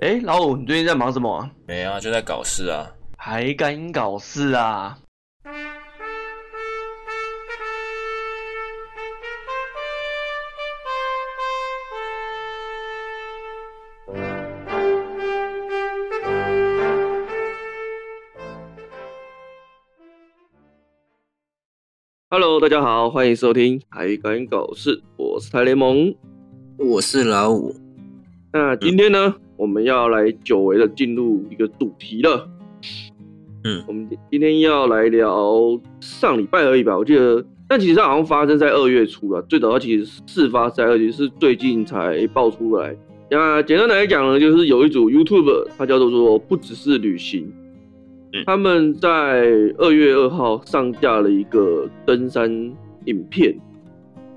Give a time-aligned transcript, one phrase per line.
[0.00, 1.50] 哎，老五，你最近在忙什么啊？
[1.68, 2.90] 没啊，就在搞事啊！
[3.18, 4.98] 还敢搞事啊
[22.30, 26.14] ？Hello，大家好，欢迎收听《还敢搞事》，我是台联盟，
[26.78, 27.76] 我是老五。
[28.50, 29.34] 那今天呢？
[29.36, 32.48] 嗯我们要来久违的进入一个主题了，
[33.64, 42.96] 嗯，我们今天要来聊上礼拜而已吧，我记得，但其实它好像发生在二月初了，最早它其实事发在二月，是最近才爆出来。
[43.30, 47.52] 那简单来讲呢，就是有一组 YouTuber，它叫做说不只是旅行，
[48.46, 49.10] 他们在
[49.76, 52.50] 二月二号上架了一个登山
[53.04, 53.54] 影片。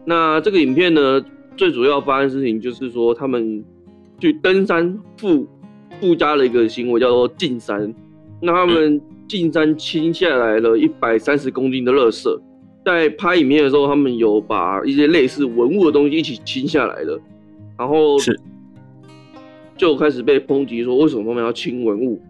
[0.06, 1.24] 那这个影片呢，
[1.56, 3.64] 最主要发生的事情就是说他们。
[4.24, 5.46] 去登山附
[6.00, 7.94] 附加了一个行为叫做进山，
[8.42, 12.42] 那他们进山清下来了一百三十公斤的垃圾，
[12.86, 17.20] 在拍影片的时候，他们有把一些类似文物的东西一起清下来了，
[17.78, 18.40] 然后是
[19.76, 22.22] 就开始被抨击说为什么他们要清文物？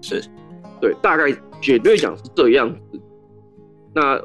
[0.00, 0.24] 是，
[0.80, 1.30] 对，大概
[1.60, 2.98] 绝对讲是这样子。
[3.92, 4.18] 那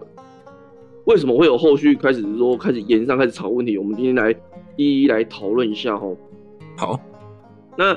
[1.04, 3.78] 为什么会有后续开始说开始延上开始吵问题？
[3.78, 4.34] 我们今天来
[4.78, 6.08] 一一来讨论一下哈。
[6.78, 7.00] 好，
[7.78, 7.94] 那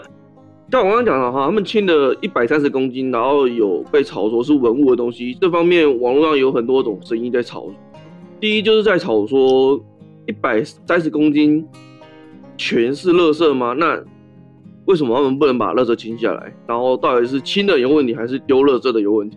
[0.70, 7.66] 像我刚刚讲的哈，他们轻的一百三十公斤，然后有被炒作是文物的东西，这方面网络上有很多种声音在炒。
[8.38, 9.80] 第一就是在炒说
[10.26, 11.66] 一百三十公斤
[12.56, 13.72] 全是垃圾吗？
[13.72, 14.00] 那
[14.84, 16.54] 为什么他们不能把垃圾清下来？
[16.66, 19.36] 然后到底是清的有问题，还是丢垃圾的有问题？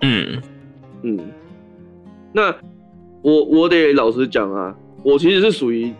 [0.00, 0.42] 嗯
[1.02, 1.18] 嗯，
[2.32, 2.54] 那
[3.22, 5.92] 我我得老实讲啊，我其实是属于。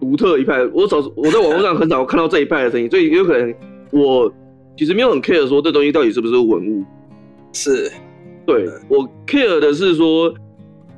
[0.00, 3.54] 独特一派，我少我在网络上很少看到这一派的声音，所以有可能
[3.90, 4.32] 我
[4.76, 6.84] 其实没有很 care 说这东西到底是不是文物。
[7.52, 7.90] 是，
[8.44, 10.34] 对，我 care 的是说，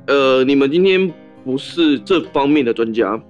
[0.07, 1.11] 呃，你们今天
[1.45, 3.21] 不是这方面的专家，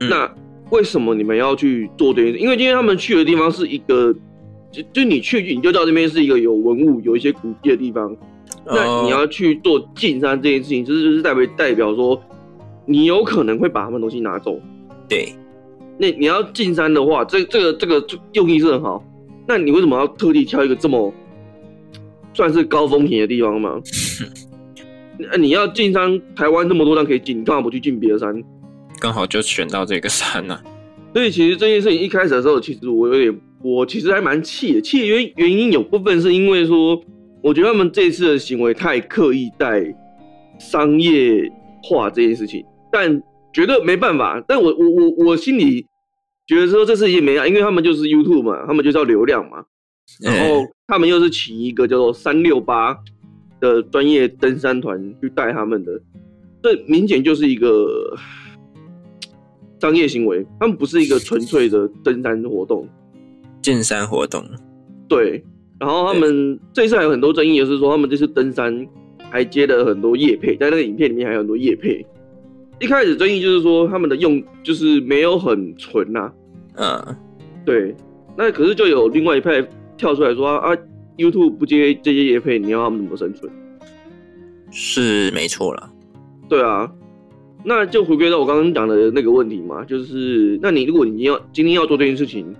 [0.00, 0.30] 嗯，那
[0.70, 2.38] 为什么你们要去做这件事？
[2.38, 4.14] 因为今天他们去的地方是一个，
[4.70, 8.14] 就就你去你就知道这边是一个有文物、有一些古迹的地方，
[8.66, 12.20] 那你要去做进山这件事情，就是就是代表代表说，
[12.86, 14.58] 你有可能会把他们东西拿走。
[15.08, 15.34] 对，
[15.98, 19.04] 那你要进山的话，这这个这个用意是很好。
[19.46, 21.12] 那你为什么要特地挑一个这么
[22.34, 23.80] 算是高风险的地方吗？
[25.18, 28.42] 那你要进山，台湾这么多山可以进，你干嘛不去进别的山？
[29.00, 30.58] 刚好就选到这个山呢。
[31.14, 34.80] 所以其实这件事情一开始的时候，其实我有点，我其实还蛮气的。
[34.82, 37.00] 气的原原因有部分是因为说，
[37.40, 39.94] 我觉得他们这次的行为太刻意在
[40.58, 41.50] 商业
[41.82, 43.22] 化这件事情，但。
[43.52, 45.86] 觉得没办法，但我我我我心里
[46.46, 49.64] 觉得说这事情没啊，因为他们就是 YouTube 嘛，他们就是要流量嘛，
[50.20, 52.94] 然后他们又是请一个叫做三六八
[53.58, 55.98] 的专业登山团去带他们的，
[56.62, 58.14] 这明显就是一个
[59.80, 62.86] 商业行为，他们不是一个纯粹的登山活动，
[63.62, 64.44] 进山活动，
[65.08, 65.42] 对，
[65.80, 68.86] 然后他们这次还有很多争议，也是说他们这次登山
[69.30, 72.04] 还接了很多业配，在那个影片里面还有很多业配。
[72.78, 76.30] 一开始争议就是说他们的用就是没有很纯呐，
[76.74, 77.16] 嗯，
[77.64, 77.94] 对，
[78.36, 79.66] 那可是就有另外一派
[79.96, 80.76] 跳出来说啊
[81.16, 83.50] ，YouTube 不接这些业配，你要他们怎么生存？
[84.70, 85.90] 是没错啦，
[86.48, 86.92] 对啊，
[87.64, 92.54] 那就回归到我刚刚讲的那个问题嘛，就是那你如果你要今天要做这件事情，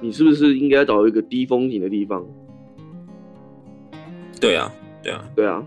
[0.00, 2.24] 你是不是应该找一个低风险的地方？
[4.40, 4.72] 对啊，
[5.02, 5.66] 对啊，对啊。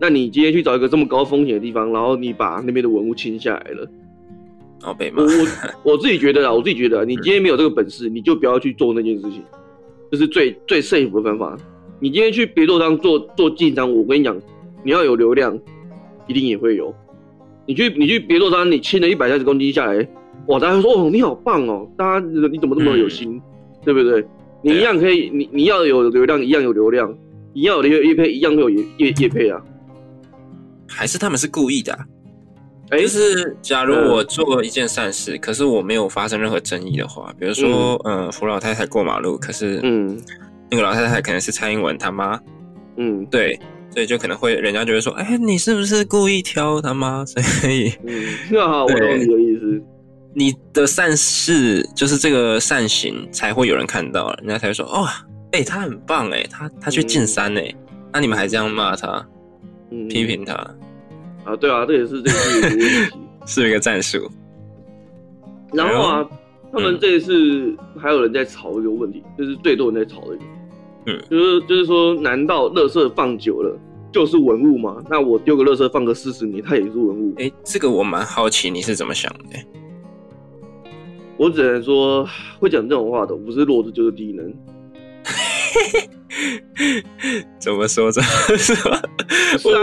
[0.00, 3.88] 那你今天去找一个这么高风险的地方，然后你把那边的文物清下来了，
[4.84, 5.22] 哦，被骂。
[5.22, 9.42] 我我我自己觉得啊，我自己觉得，你今天没有这个本事，你就不要去做那件事情，
[10.10, 11.56] 这是最最 safe 的方法。
[12.00, 14.40] 你今天去别座商做做进商，我跟你讲，
[14.84, 15.58] 你要有流量，
[16.28, 16.94] 一定也会有。
[17.66, 20.08] 你去你去别座商，你清了一百三十公斤下来，
[20.46, 23.42] 哇，大家说哦，你好棒哦，大家你怎么这么有心，嗯、
[23.84, 24.24] 对不对？
[24.62, 27.12] 你一样可以，你你要有流量，一样有流量，
[27.52, 29.60] 一样有业配，一样会有业业业配啊。
[30.88, 32.04] 还是他们是故意的、啊，
[32.90, 40.18] 欸、就是假如我做了一件善事，嗯、可是我没有发生任何争议的话，比如说，嗯，呃、扶老太太过马路，可是，嗯，
[40.70, 42.40] 那个老太太可能是蔡英文他妈，
[42.96, 43.58] 嗯，对，
[43.92, 47.24] 所以就可能会人家就会说，哎、欸，你是不是故意挑他妈？
[47.26, 49.82] 所以，嗯，那好，我懂你的意思，
[50.34, 55.06] 你的善事就是这个善行才会有人看到，人家才会说，哦，
[55.52, 57.74] 哎、欸，他很棒，哎，他他去进山，哎，
[58.12, 59.24] 那你们还这样骂他？
[60.10, 60.54] 批评他
[61.48, 62.36] 啊，对啊，这也是这个
[62.68, 62.84] 问题，
[63.46, 64.30] 是一个战术。
[65.72, 66.28] 然后啊，
[66.70, 70.44] 他们这一次还有人在吵一个问题，就是最多人在吵的一个，
[71.06, 73.74] 嗯，就是就是说，难道垃圾放久了
[74.12, 75.02] 就是文物吗？
[75.08, 77.32] 那我丢个垃圾放个四十年，它也是文物？
[77.38, 79.44] 哎、欸，这个我蛮好奇你是怎么想的。
[81.38, 82.28] 我只能说，
[82.58, 84.54] 会讲这种话的不是弱智就是低能。
[87.58, 88.10] 怎么说？
[88.10, 88.74] 怎么说？
[89.52, 89.80] 不 是、啊，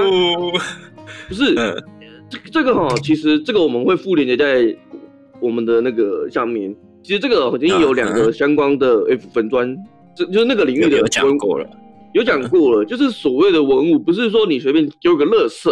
[1.27, 1.83] 不是，嗯，
[2.30, 4.75] 这这个哈，其实这个我们会附连接在
[5.42, 6.75] 我们的那个下面。
[7.04, 9.77] 其实这个已经有两个相关的 F 粉砖，
[10.18, 11.69] 这就是那个领域的有讲过了，
[12.16, 15.69] 有讲过了， 就是所谓的文物，不是说你随便丢个垃圾，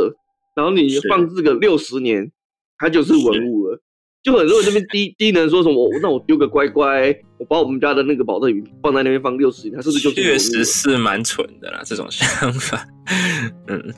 [0.56, 2.32] 然后你放置个六十年，
[2.78, 3.80] 它就是文物了。
[4.22, 11.82] 就很多人这边 低低能说什么，那我丢个乖乖，我把我们家的那个保特瓶放在那边放六十年，它是不是就确实是蛮蠢的啦？
[11.84, 12.86] 这种想法，
[13.68, 13.94] 嗯，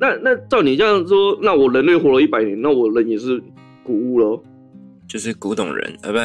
[0.00, 3.42] 那那照你这样说，那我人类活了一百年，那我人也是
[3.82, 4.42] 古物喽？
[5.08, 6.18] 就是古董人，啊，不，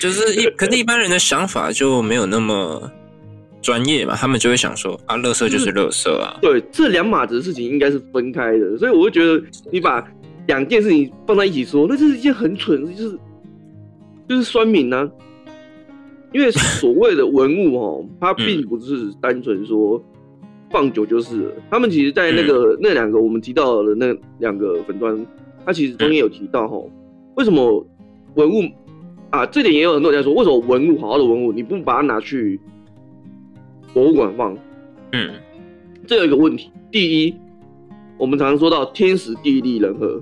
[0.00, 2.90] 就是一， 可是一般人的想法就没有那么
[3.60, 6.38] 专业嘛，他们就会想说啊，乐色就是乐色啊。
[6.40, 10.06] 对，这两码子的事情应该是分开的，所以我会觉得你把。
[10.46, 13.18] 两件事情放在一起说，那就是一件很蠢，就是
[14.28, 15.10] 就是酸民呢、啊。
[16.32, 20.00] 因为所谓的文物哦，它并不是单纯说
[20.70, 21.54] 放久就是了。
[21.70, 25.26] 他们其实，在那个那两个我们提到的那两个粉砖，
[25.64, 26.82] 它其实中间有提到哈，
[27.36, 27.86] 为什么
[28.34, 28.62] 文物
[29.30, 29.46] 啊？
[29.46, 32.60] 这点也有很多人在说，为什么文物好好的文物，你不把它拿去
[33.92, 34.56] 博物馆放？
[35.12, 35.30] 嗯，
[36.06, 36.70] 这有一个问题。
[36.90, 37.34] 第一，
[38.18, 40.20] 我们常常说到天时地利人和。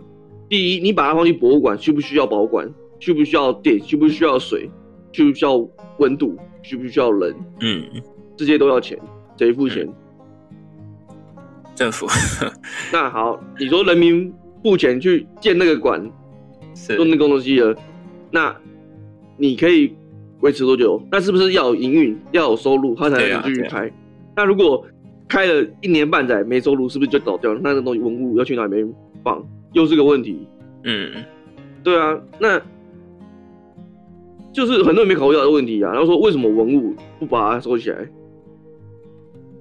[0.48, 2.70] 第一，你把它放进博物馆，需不需要保管？
[3.00, 3.80] 需不需要电？
[3.80, 4.70] 需不需要水？
[5.12, 5.56] 需不需要
[5.98, 6.36] 温度？
[6.62, 7.34] 需不需要人？
[7.60, 7.82] 嗯，
[8.36, 8.98] 这些都要钱，
[9.36, 9.84] 谁付钱？
[9.86, 9.94] 嗯、
[11.74, 12.06] 政府。
[12.92, 14.32] 那好，你说人民
[14.62, 16.00] 付钱去建那个馆，
[16.74, 17.74] 做那个东西了，
[18.30, 18.54] 那
[19.36, 19.94] 你可以
[20.40, 21.02] 维持多久？
[21.10, 23.86] 那是不是要有营运，要有收入，他才能继续开？
[23.86, 23.90] 啊啊、
[24.36, 24.84] 那如果
[25.28, 27.60] 开了一年半载没收入，是不是就倒掉了？
[27.62, 28.88] 那个东西文物要去哪边
[29.22, 29.44] 放？
[29.72, 30.46] 又是个问题，
[30.84, 31.10] 嗯，
[31.82, 32.60] 对啊，那
[34.52, 35.90] 就是很多人没考虑到的问题啊。
[35.90, 38.08] 然后说为什么文物不把它收起来，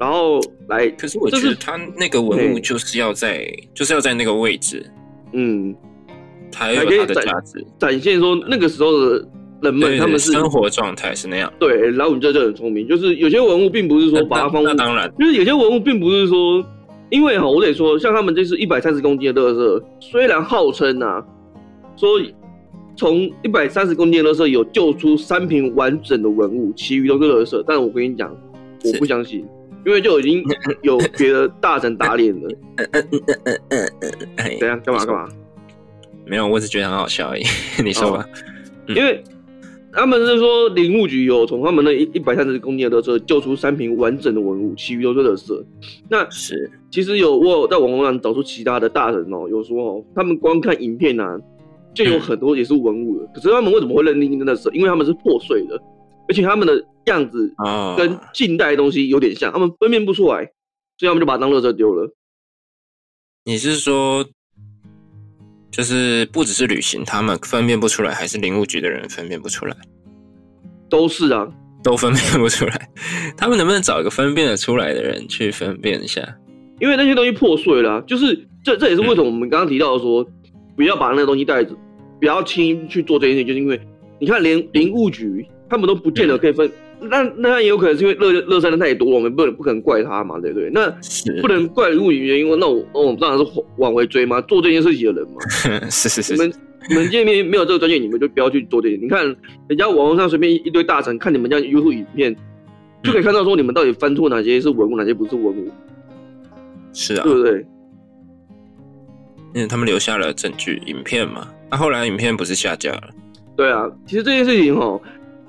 [0.04, 0.90] 然后来？
[0.90, 4.86] 可是我觉得他那个文物就是要在，就是要在那个位置，
[5.32, 5.74] 嗯，
[6.52, 9.28] 才有它的价值，展现说那个时候的
[9.62, 11.52] 人们他们是生活状态是那样。
[11.58, 16.62] 对，然后你这就很聪明，就是有些文物并不是说把它放，那当然，就是有些文物并不是说。
[17.10, 21.24] 因为哈，我得说，像他们这是一百三十公斤的乐色，虽然号称啊，
[21.96, 22.20] 说
[22.96, 27.64] 从一百三十公斤的垃圾有救出三瓶完整的文物，其余都是垃圾。
[27.68, 28.36] 但是我跟你讲，
[28.84, 29.46] 我不相信，
[29.86, 30.44] 因为就已经
[30.82, 32.50] 有别的大神打脸了。
[32.78, 34.80] 嗯嗯嗯嗯嗯嗯，怎样？
[34.82, 35.28] 干嘛干嘛？
[36.26, 37.44] 没有，我只觉得很好笑而已。
[37.84, 38.26] 你说吧，
[38.88, 39.24] 因为。
[39.96, 45.64] 他们是说林务局有从他们那一一百三十公斤的垃圾救出三瓶完整的文物，其余都是垃圾。
[46.10, 51.40] 那是其实有我有在网络上找出其他的大人哦，有说哦，他们光看影片啊，
[51.94, 53.26] 就有很多也是文物的。
[53.26, 54.68] 嗯、可是他们为什么会认定那是？
[54.74, 55.80] 因为他们是破碎的，
[56.28, 57.54] 而且他们的样子
[57.98, 60.44] 跟近代的东西有点像，他们分辨不出来，
[60.98, 62.14] 所以他们就把它当垃圾丢了。
[63.46, 64.26] 你是说？
[65.76, 69.76] 就是不只是旅行，他们分辨不出来，还是林务局的人分辨不出来，
[70.88, 71.52] 都是啊，
[71.84, 72.90] 都分辨不出来。
[73.36, 76.22] 他们能不能找一个分辨得出来的人去分辨一下？
[76.80, 81.76] 因为那些东西破碎了，就是这这也是为什么我们刚刚提到说，嗯、不要把那个东西带着，
[82.20, 83.82] 不要轻易去做这件事情，就是因为
[84.20, 86.68] 你看连林务局他们都不见得可以分。
[86.68, 86.72] 嗯
[87.10, 90.70] 那那也有可能是因为乐乐山的太多了，我们不能不可能怪他嘛，对不对？
[90.70, 90.90] 那
[91.42, 95.42] 不能怪物理原因，那我那我们当然是往回追嘛，做这件事情的人嘛。
[95.92, 96.32] 是是是。
[96.32, 96.54] 你们
[96.88, 98.96] 你们见面没有这个专业，你们就不要去做这些。
[98.96, 99.26] 你看
[99.68, 102.34] 人家网络上随便一堆大神看你们家 YouTube 影片，
[103.04, 105.70] 就可以看到说你们到底翻错哪些是文物，哪些不是文物。
[106.94, 107.66] 是啊，对不对？
[109.56, 113.10] 因为他们留下了证据影片嘛，那、啊、后来影片不是下架了？
[113.58, 114.98] 对啊，其实这件事情哈。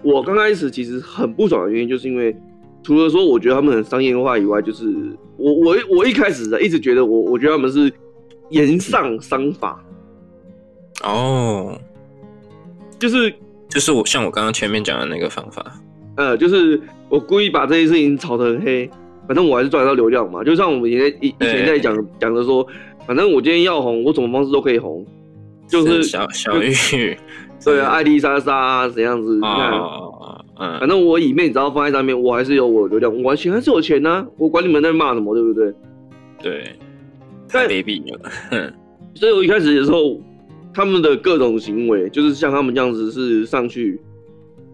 [0.04, 2.36] 我刚开始其实很不爽的原因，就是因为
[2.82, 4.86] 除了说我觉得他们很商业化以外，就是
[5.38, 7.90] 我我我一开始一直觉得我我觉得他们是
[8.50, 9.82] 严上商法
[11.02, 11.80] 哦，
[12.98, 13.32] 就是
[13.68, 15.80] 就是我像我刚刚前面讲的那个方法，
[16.16, 18.88] 呃，就是我故意把这些事情炒得很黑，
[19.26, 20.44] 反正我还是赚得到流量嘛。
[20.44, 22.66] 就像我们以前以以前在讲讲的说，
[23.06, 25.04] 反正我今天要红，我什么方式都可以红，
[25.66, 27.16] 就是小小玉。
[27.64, 29.34] 对啊，爱丽莎莎怎样子？
[29.36, 29.72] 你看，
[30.58, 34.26] 嗯，反正我影片只要放在上面，我还是有我流量，我完全还是有钱呢、啊。
[34.36, 35.72] 我管你们在骂什么，对不对？
[36.42, 36.76] 对，
[37.48, 38.72] 太卑鄙了。
[39.14, 40.20] 所以我一开始的时候，
[40.74, 44.00] 他们的各种行为，就是像他们这样子是上去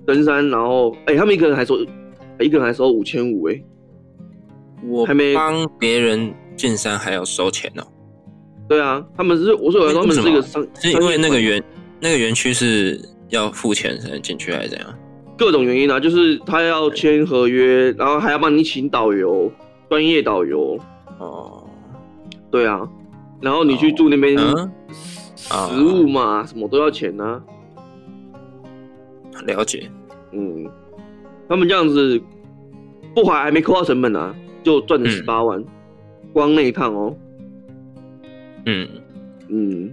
[0.06, 1.78] 登山，然后哎、欸，他们一个人还收，
[2.40, 3.62] 一个人还收五千五哎，
[4.88, 7.88] 我还没帮别人进山还要收钱呢、喔。
[8.68, 11.62] 对啊，他们是我说他们是一个商，是因为那个园
[12.00, 14.98] 那个园区是要付钱才能进去还是怎样？
[15.36, 19.50] 各种原因啊，就是他要签合约，然后还要帮你请导游，
[19.88, 20.78] 专业导游。
[21.18, 21.62] 哦，
[22.50, 22.88] 对啊，
[23.40, 24.36] 然后你去住那边。
[24.38, 24.72] 哦嗯
[25.42, 27.42] 食物嘛，什么都要钱呢、啊。
[29.46, 29.90] 了解，
[30.32, 30.68] 嗯，
[31.48, 32.20] 他们这样子
[33.14, 35.66] 不还还没扣到成本呢、啊，就赚了十八万，嗯、
[36.32, 37.16] 光那一趟哦。
[38.66, 38.86] 嗯
[39.48, 39.92] 嗯，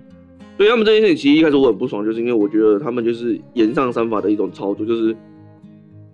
[0.58, 5.16] 所以他们这件事情其实一开始我很不爽，就是因为我觉得他们就是延上三法的一种操作，就是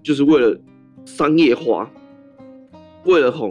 [0.03, 0.59] 就是为了
[1.05, 1.89] 商业化，
[3.05, 3.49] 为了红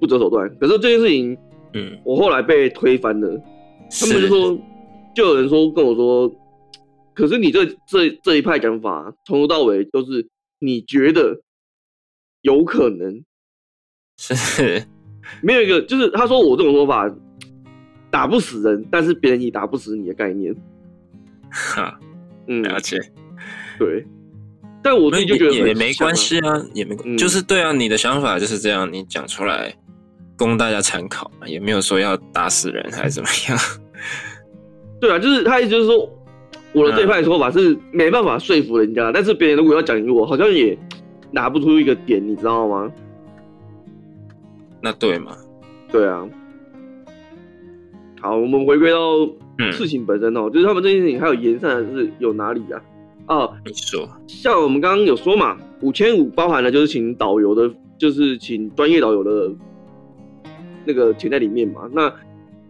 [0.00, 0.48] 不择手段。
[0.58, 1.36] 可是这件事情，
[1.74, 3.28] 嗯，我后来被推翻了，
[4.00, 4.58] 他们就说。
[5.14, 6.34] 就有人说跟我说，
[7.12, 10.26] 可是你这这这一派讲法，从头到尾都是
[10.58, 11.42] 你觉得
[12.40, 13.22] 有可能，
[14.16, 14.86] 是
[15.42, 17.14] 没有一个，就是他说我这种说法
[18.12, 20.54] 打不死人，但是别人也打不死你的概念。
[21.50, 21.98] 哈，
[22.46, 23.00] 嗯，了解，
[23.78, 24.04] 对，
[24.82, 29.74] 但我自己就觉得也没关系啊，也没，嗯，就是对啊，你的想法就是这样，你讲出来
[30.36, 33.58] 供大家参考，也没有说要打死人还是怎么样。
[35.00, 36.08] 对啊，就是他意思就是说，
[36.74, 40.78] 我的这一派说法是没办法说服人家，嗯、但是别人如果要讲赢我，好像也
[41.30, 42.92] 拿不出一个点，你知道吗？
[44.82, 45.34] 那对吗？
[45.90, 46.28] 对啊。
[48.22, 49.26] 好，我们回归到
[49.72, 52.80] 事情本身哦，嗯、就是他们这件事情还有延伸的是有哪里啊？
[53.26, 59.52] 哦，你说，像我们刚刚有说嘛，五千五包含了就是请导游的，就是请专业导游的
[60.86, 62.10] 那个钱在里面嘛，那。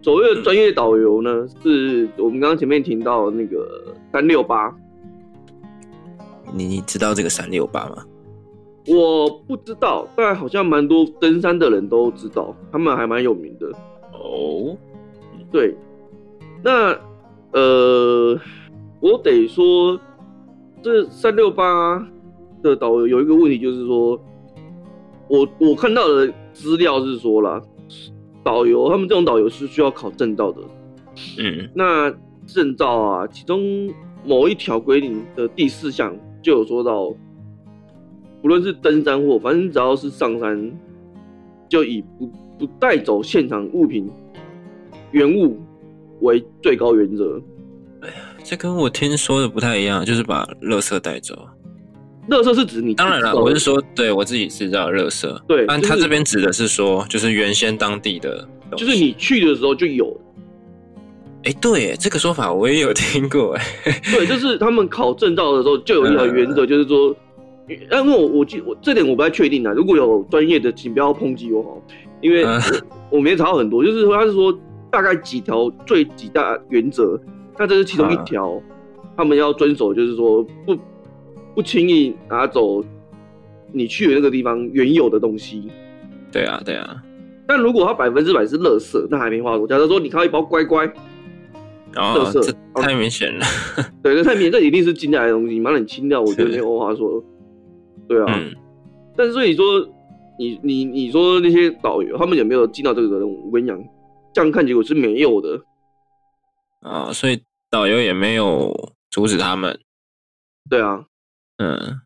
[0.05, 4.75] 所谓的专业导游呢，是我们刚刚前面提到那个三六八。
[6.53, 8.05] 你你知道这个三六八吗？
[8.89, 13.69] 我不知道，但好像蛮多登山的人都知道，他们还蛮有名的。
[14.13, 14.77] 哦，
[15.53, 15.77] 对，
[16.65, 16.99] 那
[17.53, 18.41] 呃，
[19.01, 20.01] 我得说，
[20.83, 22.05] 这三六八
[22.63, 24.19] 的导游有一个问题，就是说，
[25.29, 27.63] 我我看到的资料是说了。
[28.45, 30.61] 导游，他们这种导游是需要考证照的。
[31.39, 32.13] 嗯，那
[32.45, 33.89] 证照啊，其中
[34.25, 37.15] 某一条规定的第四项就有说到，
[38.41, 40.73] 不论是登山或反正只要是上山，
[41.69, 42.27] 就以不
[42.59, 44.11] 不带走现场物品
[45.13, 45.59] 原物
[46.21, 47.41] 为最高原则。
[48.01, 51.49] 哎呀，这跟我听说的不太一样，就是把垃圾带走。
[52.29, 55.41] 垃圾是指你当然了，我是说，对我自己制造的垃圾。
[55.47, 60.21] 对，但他这边指的是说，就是原先当地的，就是你去的时候就有。
[61.45, 63.57] 哎、欸，对，这个说法我也有听过。
[63.57, 63.65] 哎，
[64.13, 67.15] 对，就是他们考证照的时候就有一条原则，就是说，
[67.69, 69.73] 因为我我记我这点我不太确定啊。
[69.73, 71.83] 如果有专业的，请不要抨击我哦，
[72.21, 72.61] 因为我，
[73.11, 74.57] 我没查到很多，就是说他是说
[74.93, 77.19] 大概几条最几大原则，
[77.59, 78.63] 那这是其中一条，
[79.17, 80.77] 他们要遵守，就是说不。
[81.55, 82.83] 不轻易拿走
[83.73, 85.71] 你去的那个地方原有的东西。
[86.33, 87.03] 对啊，对啊。
[87.47, 89.67] 但如果它百分之百是垃圾，那还没话说。
[89.67, 90.87] 假如说你看到一包乖乖，
[91.93, 93.45] 垃圾，这太明显了。
[94.03, 97.23] 对，这太明显，这一定是进来的东西，把你清掉， 我觉得没有话说。
[98.09, 98.35] 对啊。
[98.35, 98.57] 嗯、
[99.15, 99.87] 但是所以说，
[100.39, 103.31] 你你你说那些导游，他们有没有尽到这个责任？
[103.31, 103.79] 我跟你讲，
[104.33, 105.63] 这样看结果是没有的。
[106.81, 109.79] 啊，所以导游也没有阻止他们。
[110.69, 111.05] 对啊。
[111.59, 112.01] 嗯，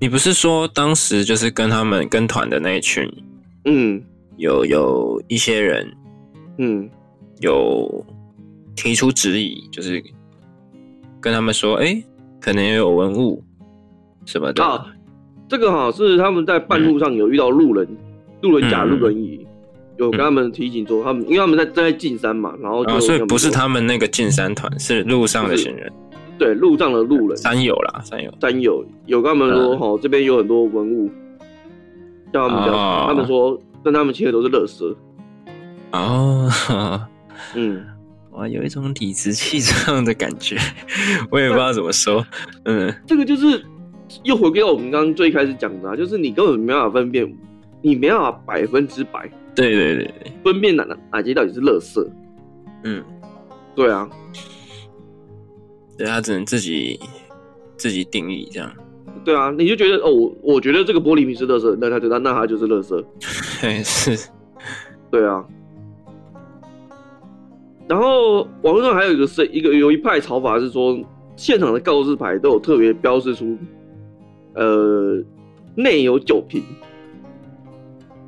[0.00, 3.06] 你不是说当时就是跟他们跟团的那一群，
[3.66, 4.02] 嗯，
[4.36, 5.94] 有有一些人，
[6.58, 6.88] 嗯，
[7.40, 8.06] 有
[8.74, 10.02] 提出质疑，就是
[11.20, 12.04] 跟他们说，哎、欸，
[12.40, 13.44] 可能也有文物
[14.24, 14.64] 什么的。
[14.64, 14.86] 啊，
[15.46, 17.98] 这个好是他们在半路上有遇到路人，嗯、
[18.42, 19.46] 路人甲、路人乙，
[19.98, 25.92] 有跟他们提醒说，他们因为他们在在进山嘛，然后所以不是他们那个进山团，是路上的行人。
[26.38, 31.08] 对，路上的路人，山友啦，山友，山友有跟他们说，哈、嗯，这边有很多文物，
[32.32, 34.96] 叫他们讲，哦、他们说跟他们其实都是乐色。
[35.92, 36.50] 哦，
[37.54, 37.84] 嗯，
[38.32, 40.56] 哇，有一种理直气壮的感觉，
[41.30, 42.26] 我也不知道怎么说。
[42.64, 43.62] 嗯，这个就是
[44.24, 47.32] 又回归到我们刚刚最开始讲的、啊，就是你根本没办法分辨，
[47.82, 52.06] 你没办法百分之百，对对对对，分辨哪哪哪些到底是垃圾。
[52.84, 53.04] 嗯，
[53.74, 54.08] 对啊。
[55.98, 56.98] 对，他只能自己
[57.76, 58.72] 自己定义这样。
[59.24, 63.04] 对啊，你就觉得哦，我我觉得这个玻璃瓶是垃圾，那他觉得那他就是垃圾。
[63.60, 64.28] 对， 是。
[65.10, 65.44] 对啊。
[67.88, 70.98] 然后网络上还有一个是一个有一派炒法是说，
[71.36, 73.58] 现场的告示牌都有特别标示出，
[74.54, 75.22] 呃，
[75.74, 76.64] 内有酒瓶。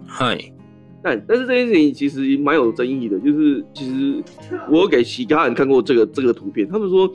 [0.07, 0.39] 嗨，
[1.05, 4.25] 但但是这件事情其实蛮有争议的，就是其实
[4.71, 7.09] 我有给其他人看过这个这个图片，他们说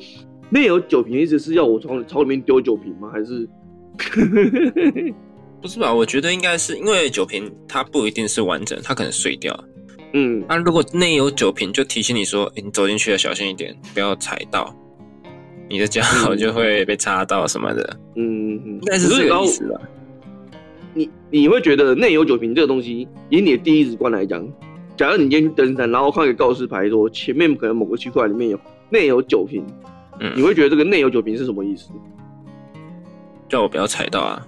[0.52, 3.10] 内有酒瓶，意思是要我从朝里面丢酒瓶吗？
[3.12, 3.50] 还是？
[5.62, 5.94] 不是吧？
[5.94, 9.54] 我觉得应该是因为酒瓶它不一定是完整，它可能碎掉。
[10.14, 14.74] 嗯，那、啊、如果内有酒瓶，就提醒你说，欸、你走进去要小心一点，不要踩到，
[15.70, 16.02] 你的脚
[16.36, 18.00] 就会被擦到什么的。
[18.16, 19.82] 嗯嗯，应该是这个意思吧？
[21.30, 24.46] 你你会觉得内有酒瓶这个东西，以你的第一直观来讲，
[24.98, 28.60] 假如你今天去登山，然后看一个告示牌说前面可能某个区块里面有
[28.90, 29.64] 内有酒瓶，
[30.20, 31.90] 嗯，你会觉得这个内有酒瓶是什么意思？
[33.48, 34.48] 叫我不要踩到啊。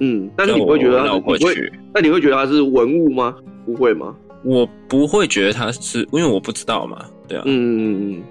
[0.00, 3.34] 嗯，但是你会觉得它是，你会，那你会觉得它是文物吗？
[3.66, 4.14] 不会吗？
[4.44, 7.04] 我不会觉得它是，因为我不知道嘛。
[7.26, 8.22] 对啊，嗯嗯嗯，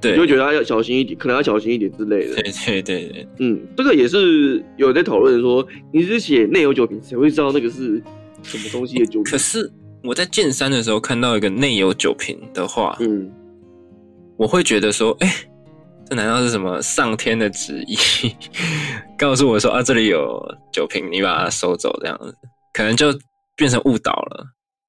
[0.00, 2.34] 对，你会觉得他要小心一点，可能要小心一点之类的。
[2.36, 8.02] 对对对对，嗯，这个也是有在讨论说，你是写内有酒瓶，谁会知道那个是
[8.42, 9.24] 什么东西的酒瓶？
[9.24, 9.70] 可是
[10.02, 13.30] 我在剑山的时候看到一个内有酒瓶的话，嗯，
[14.36, 15.46] 我会觉得说，哎、欸。
[16.08, 17.96] 这难道是什么上天的旨意？
[19.16, 22.34] 告诉我说啊，这里有酒瓶，你把它收走，这样子
[22.72, 23.16] 可能就
[23.56, 24.46] 变成误导了。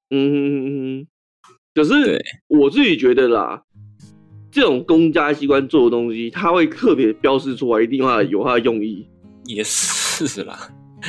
[0.10, 1.08] 嗯哼哼哼，
[1.76, 3.62] 可是我自己觉得啦，
[4.52, 9.08] 这种公家机关做的东西，它会特别标示出来，一定要有它的用意。
[9.46, 10.56] 也是啦，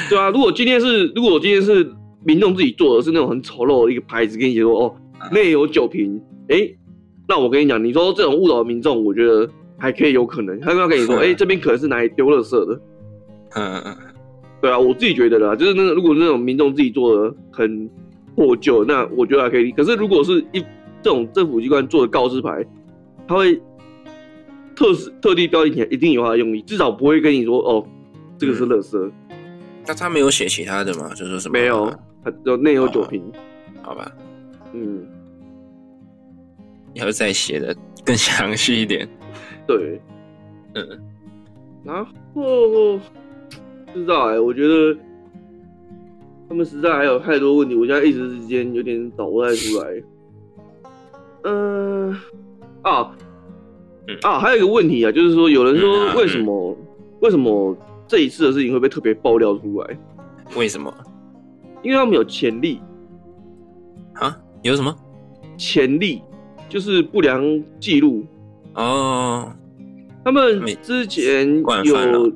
[0.09, 0.31] 对啊。
[0.31, 1.93] 如果今天是，如果今天是
[2.25, 4.95] 民众自己做的是那种很丑陋的一个牌子，跟你说哦，
[5.33, 6.19] 内有酒瓶，
[6.49, 6.79] 哎、欸，
[7.29, 9.49] 那我跟你讲，你说这种误导民众，我觉得。
[9.79, 12.81] 还可以有可能，他刚刚跟你说，哎、欸，这边可能是哪里丢垃圾的。
[13.57, 13.97] 嗯嗯，
[14.61, 17.91] 对啊，我自己觉得啦，就是那个如果那种民众自己做的很
[18.37, 19.73] 破旧，那我觉得还可以。
[19.73, 20.61] 可是如果是一
[21.03, 22.65] 这种政府机关做的告示牌，
[23.33, 23.57] 他会
[24.77, 27.83] 特特地标记起来，一定有他的用意，至少不会跟你说哦，
[28.37, 29.11] 这个是垃圾。
[29.87, 31.15] 那、嗯、他没有写其他的吗？
[31.15, 31.55] 就说什么？
[31.55, 31.91] 没有，
[32.23, 33.23] 他只有内有酒瓶。
[33.81, 34.13] 好吧，
[34.75, 35.07] 嗯，
[36.93, 39.09] 要再写的更详细一点。
[39.67, 39.99] 对，
[40.75, 41.01] 嗯，
[41.83, 43.01] 然后不
[43.95, 44.95] 知道哎、欸，我觉得
[46.51, 50.03] 他们实在还有太多问题，我现在一时之间有点找不太出来。
[51.45, 52.11] 嗯、
[52.83, 53.17] 呃，啊，
[54.23, 59.99] 啊，还有一个问题啊，就是说有人说为什么、嗯啊嗯、为什么这一次的事情会被特别爆料出来？
[60.57, 60.93] 为什么？
[61.83, 62.81] 因为他们有潜力
[64.15, 64.37] 啊？
[64.63, 64.95] 有什么
[65.57, 66.23] 潜力？
[66.69, 67.43] 就是不良
[67.81, 68.25] 记录。
[68.75, 69.53] 哦，
[70.25, 72.33] 他们之前有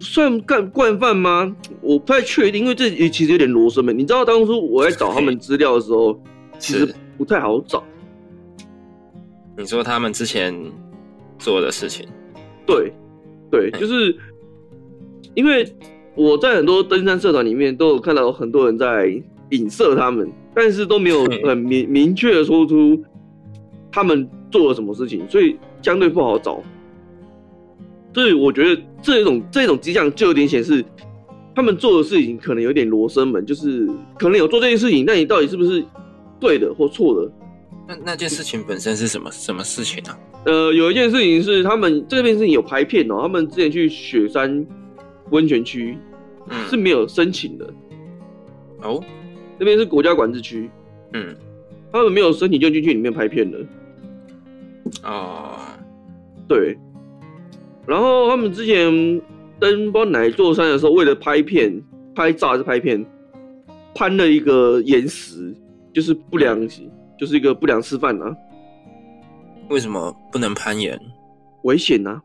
[0.00, 1.54] 算干惯犯吗？
[1.80, 3.98] 我不太确定，因为这也其实有点罗生门。
[3.98, 6.18] 你知道当初我在找他们资料的时候，
[6.58, 7.82] 其实不太好找。
[9.58, 10.54] 你说他们之前
[11.38, 12.06] 做的事情？
[12.64, 12.92] 对，
[13.50, 14.16] 对，就是
[15.34, 15.70] 因为
[16.14, 23.02] 我在很多登山社团里面都有看到很多人在影射他们，但是都没有很明明确的说出
[23.92, 24.28] 他们。
[24.50, 26.62] 做了什么事情，所以相对不好找。
[28.14, 30.82] 所以我觉得这种这种迹象就有点显示，
[31.54, 33.86] 他们做的事情可能有点罗生门，就是
[34.18, 35.84] 可能有做这件事情，但你到底是不是
[36.40, 37.30] 对的或错的？
[37.88, 40.18] 那那件事情本身是什么什么事情啊？
[40.44, 44.66] 呃，有一件事情是他们这边事情有拍片哦，他们之前去雪山
[45.30, 45.96] 温泉区
[46.68, 47.66] 是没有申请的。
[48.82, 49.02] 哦，
[49.58, 50.70] 那边是国家管制区，
[51.14, 51.34] 嗯，
[51.90, 53.58] 他们没有申请就进去里面拍片了。
[55.04, 56.78] 哦、oh.，对，
[57.86, 58.90] 然后他们之前
[59.58, 61.82] 登不知道哪一座山的时候，为了拍片、
[62.14, 63.04] 拍照还是拍片，
[63.94, 65.54] 攀了一个岩石，
[65.92, 66.60] 就是不良，
[67.18, 68.36] 就是一个不良示范啊。
[69.68, 70.98] 为什么不能攀岩？
[71.64, 72.22] 危险啊！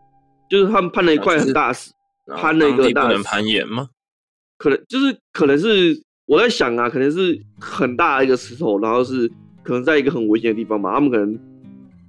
[0.49, 1.91] 就是他们攀了一块很大石，
[2.37, 3.07] 攀了一个大。
[3.07, 3.89] 不能攀岩吗？
[4.57, 9.27] 可能就是可能是我在想啊，可能是很大的一个石头，然后是
[9.63, 11.37] 可能在一个很危险的地方吧，他们可能。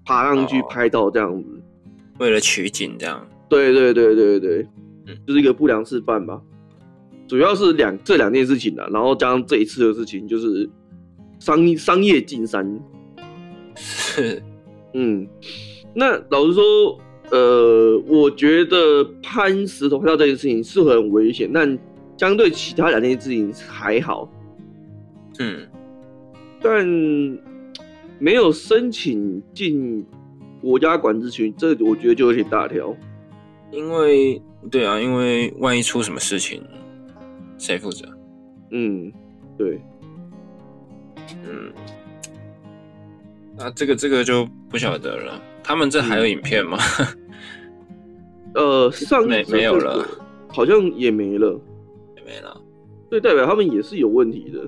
[0.07, 1.49] 爬上去拍到这样子，
[2.19, 3.27] 为了取景这样。
[3.49, 4.69] 对对对对对，
[5.07, 6.39] 嗯，就是一个不良示范吧。
[7.27, 10.69] 主要是两这两件事情啊，然后加上这一次的事情，就是
[11.39, 12.81] 商商业进山。
[13.77, 14.43] 是，
[14.93, 15.27] 嗯，
[15.95, 16.99] 那老实说，
[17.31, 21.79] 呃，我觉得攀石头拍照这件事情是很危险，但
[22.17, 24.31] 相对其他两件事情还好。
[25.39, 25.67] 嗯，
[26.61, 27.45] 但。
[28.21, 30.07] 没有申请进
[30.63, 32.97] 国家管制区，这我觉得就有点大条。
[33.73, 36.63] 因为，对啊，因为万一出什么事情，
[37.59, 38.07] 谁负责？
[38.71, 39.13] 嗯，
[39.59, 39.81] 对，
[41.45, 41.73] 嗯，
[43.59, 45.41] 啊，这个这个就不晓得了。
[45.63, 46.79] 他们这还有影片吗？
[48.55, 50.07] 嗯、呃，上没没有了，
[50.49, 51.61] 好像也没了，
[52.17, 52.61] 也没了。
[53.11, 54.61] 对，代表他们也是有问题的。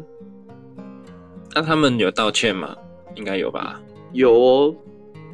[1.54, 2.76] 那他们有道歉吗？
[3.14, 3.80] 应该有吧。
[4.12, 4.74] 有哦，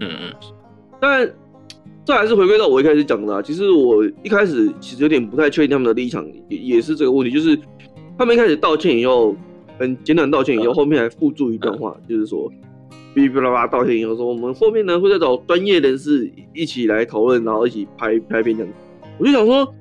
[0.00, 0.34] 嗯嗯。
[1.00, 1.28] 但
[2.04, 3.42] 这还是回归到我一开始讲的啊。
[3.42, 7.58] 其实我一开始其实有点不太确定他们的立场，也也是这个问题，就是
[8.18, 9.34] 他们一开始道歉以后，
[9.78, 12.50] 很简短道歉以后，后面还附注一段话，嗯、就是说。
[13.14, 18.72] 哔哔啦啦道歉以后说，我们后面呢会再找专业人士一起来讨论，然后一起拍拍片这样。
[19.18, 19.74] 我就想说，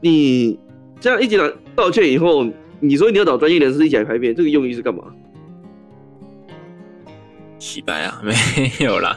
[0.00, 0.58] 你
[0.98, 2.44] 这样一起来道歉以后，
[2.80, 5.04] 你说你要找专业人士一起来拍片，这个用意是干嘛？
[7.60, 8.20] 洗白啊？
[8.24, 8.32] 没
[8.84, 9.16] 有啦，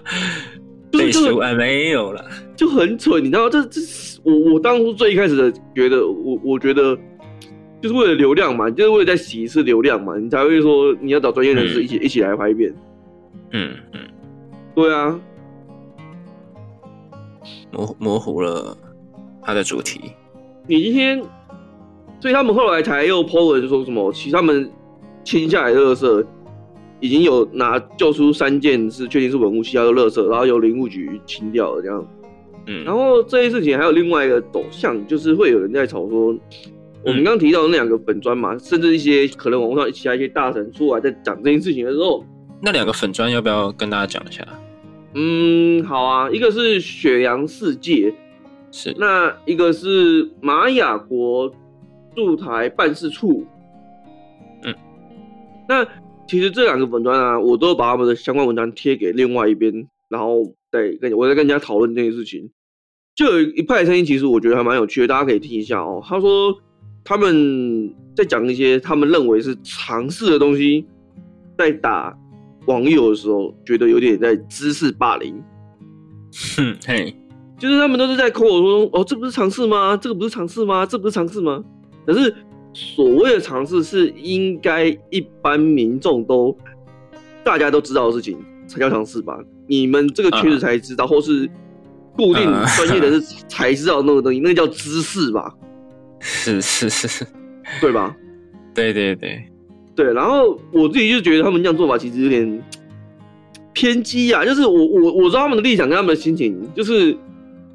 [0.92, 2.24] 对，洗白没有啦，
[2.56, 3.50] 就很蠢，你知道？
[3.50, 3.82] 这这
[4.22, 6.96] 我我当初最一开始的觉得，我我觉得。
[7.82, 12.74] 就是为了流量嘛，就是为了再洗一次流量嘛，你才会说你要找专业人士一起、嗯、一起来拍片。
[13.52, 14.00] 嗯嗯，
[14.76, 15.20] 对啊，
[17.72, 18.78] 模模糊了
[19.42, 20.12] 他的主题。
[20.68, 21.24] 你今天，
[22.20, 24.12] 所以他们后来才又 po 文说什么？
[24.12, 24.70] 其实他们
[25.24, 26.26] 清下来的垃圾
[27.00, 32.08] 已经有拿救出三件是确定是文物，其他的垃圾，然后由林务局清掉了这样。
[32.68, 36.36] 嗯，然后这些事情还有另外一个走向，就是会有人在吵说。
[37.02, 42.26] 我们刚刚提到的那两个粉砖嘛，甚至一些可能网络上其他一些大神出来在讲这件事情的时候，
[42.62, 44.46] 那两个粉砖要不要跟大家讲一下？
[45.14, 48.14] 嗯，好啊，一个是雪阳世界，
[48.70, 51.50] 是那一个是玛雅国
[52.16, 53.46] 驻台办事处，
[54.64, 54.76] 嗯，
[55.70, 55.88] 那
[56.28, 62.52] 其实这两个粉砖啊，我都把他们的相关文章贴给另外一边，然后再跟我在跟人家讨论这件事情，
[63.16, 66.04] 就有一派声音，其实我觉得还蛮有趣的，大家可以听一下哦。
[66.06, 66.60] 他说。
[67.10, 70.86] 他们在讲一些他们认为是常识的东西，
[71.58, 72.16] 在打
[72.68, 75.34] 网友的时候，觉得有点在知识霸凌。
[76.56, 77.16] 哼，嘿，
[77.58, 79.98] 就是他们都是在口口说说，哦，这不是尝试吗？
[79.98, 80.86] 这个不是尝试吗？
[80.86, 81.64] 这不是尝试吗？
[82.06, 82.32] 可是
[82.76, 86.56] 所谓的尝试是应该一般民众都
[87.44, 89.36] 大家都知道的事情才叫尝试吧？
[89.66, 91.50] 你们这个圈子才知道，uh, 或是
[92.16, 92.44] 固定
[92.78, 95.56] 专业的人才知道那个东西，那个叫知识吧？
[96.20, 97.28] 是是是是，
[97.82, 98.16] 对吧？
[98.74, 99.44] 对对对
[99.96, 102.64] 对，然后我自己就觉得他们这样做法其实有点
[103.74, 104.46] 偏激啊。
[104.46, 107.16] 就是我我我知道他们的立场跟他们的心情，就是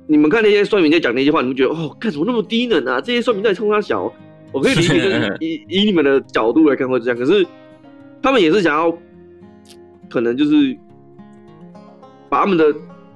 [0.06, 3.00] 你们看那些算命在讲那些话，你们觉得哦，干什么那么低能啊？
[3.00, 4.12] 这些算命在冲他小，
[4.52, 7.18] 我可以理解，就是以以你们的角度来看会这样。
[7.18, 7.46] 可是
[8.22, 8.96] 他们也是想要，
[10.08, 10.76] 可能就是
[12.28, 12.74] 把他们的。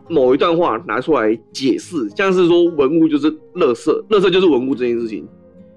[0.08, 5.26] 某一段话拿出来解释，像是说文物就是垃圾，垃圾就是文物这件事情，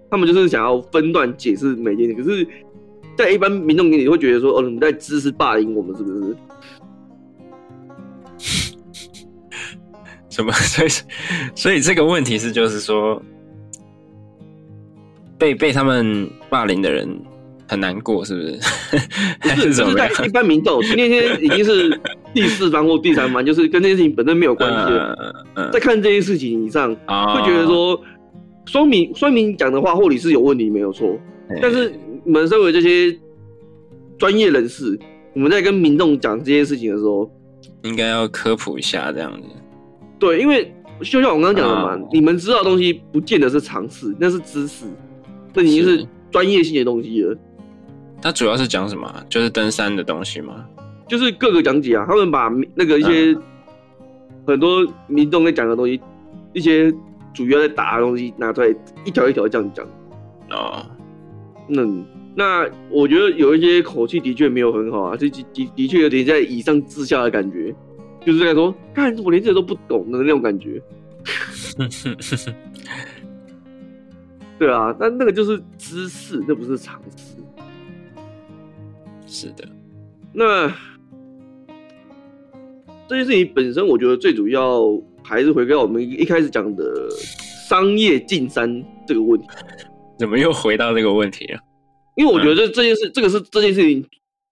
[0.09, 2.13] 他们就是想要分段解释每件事。
[2.15, 2.47] 可是，
[3.17, 6.35] 在一般民众眼里会觉得说，哦，你们在知识霸凌我们，是不是？
[10.29, 10.51] 什么？
[10.63, 10.89] 所以，
[11.55, 13.21] 所以这个问题是，就是说，
[15.37, 17.19] 被被他们霸凌的人。
[17.67, 18.59] 很难过是不是？
[19.39, 21.97] 不是，就是在一般民众，今天已经是
[22.33, 25.69] 第四方或第三方，就是跟这件事情本身没有关系的。
[25.71, 28.01] 在看这件事情以上，会觉得说，
[28.65, 31.17] 双明双明讲的话或许是有问题，没有错。
[31.61, 31.91] 但是
[32.23, 33.17] 你们身为这些
[34.17, 34.97] 专业人士，
[35.33, 37.29] 我们在跟民众讲这件事情的时候，
[37.83, 39.47] 应该要科普一下这样子。
[40.17, 44.85] 对，因为就像我刚刚讲的嘛，你们知道的东西不见得是常识，那是知识，
[45.51, 47.35] 这已经是专业性的东西了。
[48.21, 49.11] 它主要是讲什么？
[49.27, 50.63] 就是登山的东西吗？
[51.11, 53.37] 就是各个讲解啊，他们把那个一些
[54.47, 55.99] 很多民众在讲的东西，
[56.53, 56.89] 一些
[57.33, 59.85] 主要在打的东西拿出来，一条一条这样讲。
[60.51, 60.85] 哦，
[61.67, 61.83] 那
[62.33, 67.75] 那我觉得有一些口气的确没有很好啊，这的的的确有点在以上至下的感觉，
[68.25, 70.81] 就是在说，看我连这都不懂的那种感觉。
[74.57, 77.35] 对啊，但那个就是知识，那不是常识。
[79.27, 79.67] 是的，
[80.31, 80.71] 那
[83.11, 84.81] 这件事情本身，我觉得最主要
[85.21, 87.09] 还是回归到我们一开始讲的
[87.67, 89.45] 商业进山这个问题。
[90.17, 91.59] 怎么又回到这个问题啊？
[92.15, 94.05] 因为我觉得这这件事，嗯、这个是这件事情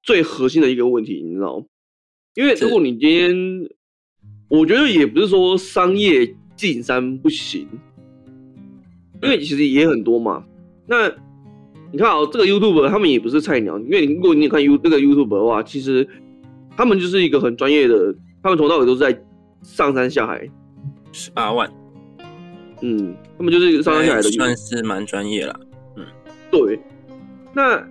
[0.03, 1.65] 最核心的一个问题，你知道吗？
[2.35, 3.69] 因为如果你今天，
[4.49, 7.65] 我觉得也不是说商业进山不行，
[9.23, 10.43] 因为其实也很多嘛。
[10.85, 11.09] 那
[11.93, 16.05] 你看哦，这个 YouTuber 他们也不是菜鸟，因为如果你看 You 这个 YouTuber 的话，其实
[16.75, 19.21] 他们就是一个很专业的，他们从头到尾都是在
[19.63, 20.49] 上山下海。
[21.11, 21.71] 十八万，
[22.81, 25.59] 嗯，他们就是上山下海的，算是蛮专业了。
[25.95, 26.05] 嗯，
[26.51, 26.79] 对。
[27.53, 27.83] 那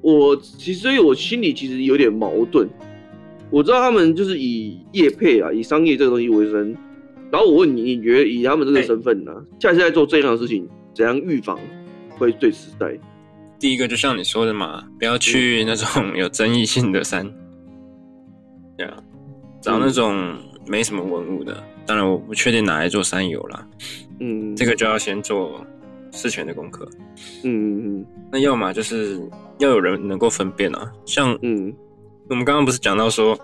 [0.00, 2.68] 我其实所以我心里其实有点矛盾。
[3.50, 6.76] 我知道他们就是以业配啊，以商业这个东西为生。
[7.30, 11.58] 然后我问你，你觉得以他们这个身份呢、啊，下次在做这样的事情，怎样预防
[12.10, 12.98] 会最实在？
[13.58, 17.30] 第一个就像你说的嘛，不要去那种有争议性的山，
[18.78, 18.96] 对啊，
[19.60, 21.62] 找那种没什么文物的。
[21.84, 23.66] 当然，我不确定哪一座山有啦。
[24.20, 25.60] 嗯，这个就要先做
[26.12, 26.88] 事前的功课。
[27.42, 28.06] 嗯嗯嗯。
[28.30, 29.20] 那要么就是
[29.58, 31.74] 要有人能够分辨啊，像嗯。
[32.30, 33.36] 我们刚刚不是讲到说，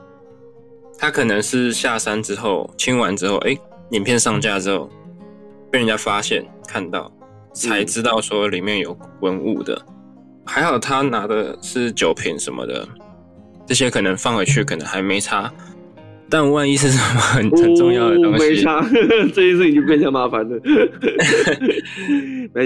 [0.99, 3.57] 他可能是下山之后清完之后，哎，
[3.91, 4.89] 影片上架之后
[5.71, 7.11] 被人家发现看到，
[7.55, 9.81] 才知道说里面有文物的。
[10.45, 12.87] 还好他拿的是酒瓶什么的，
[13.67, 15.53] 这些可能放回去可能还没差，
[16.29, 18.85] 但万一是什么很很重要的东西，没差，
[19.35, 20.59] 这件事已经变成麻烦了。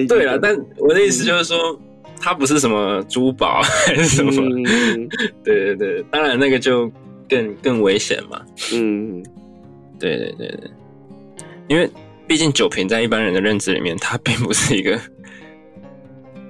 [0.09, 1.81] 对了，但我的意思就是说。
[2.21, 4.33] 它不是什么珠宝还是什么？
[4.33, 5.09] 嗯、
[5.45, 6.91] 对对对，当然那个就
[7.29, 8.41] 更更危险嘛。
[8.73, 9.23] 嗯，
[10.01, 10.69] 对对对对，
[11.69, 11.89] 因为
[12.27, 14.99] 毕竟酒瓶在一般人的认知里面，它并不是一个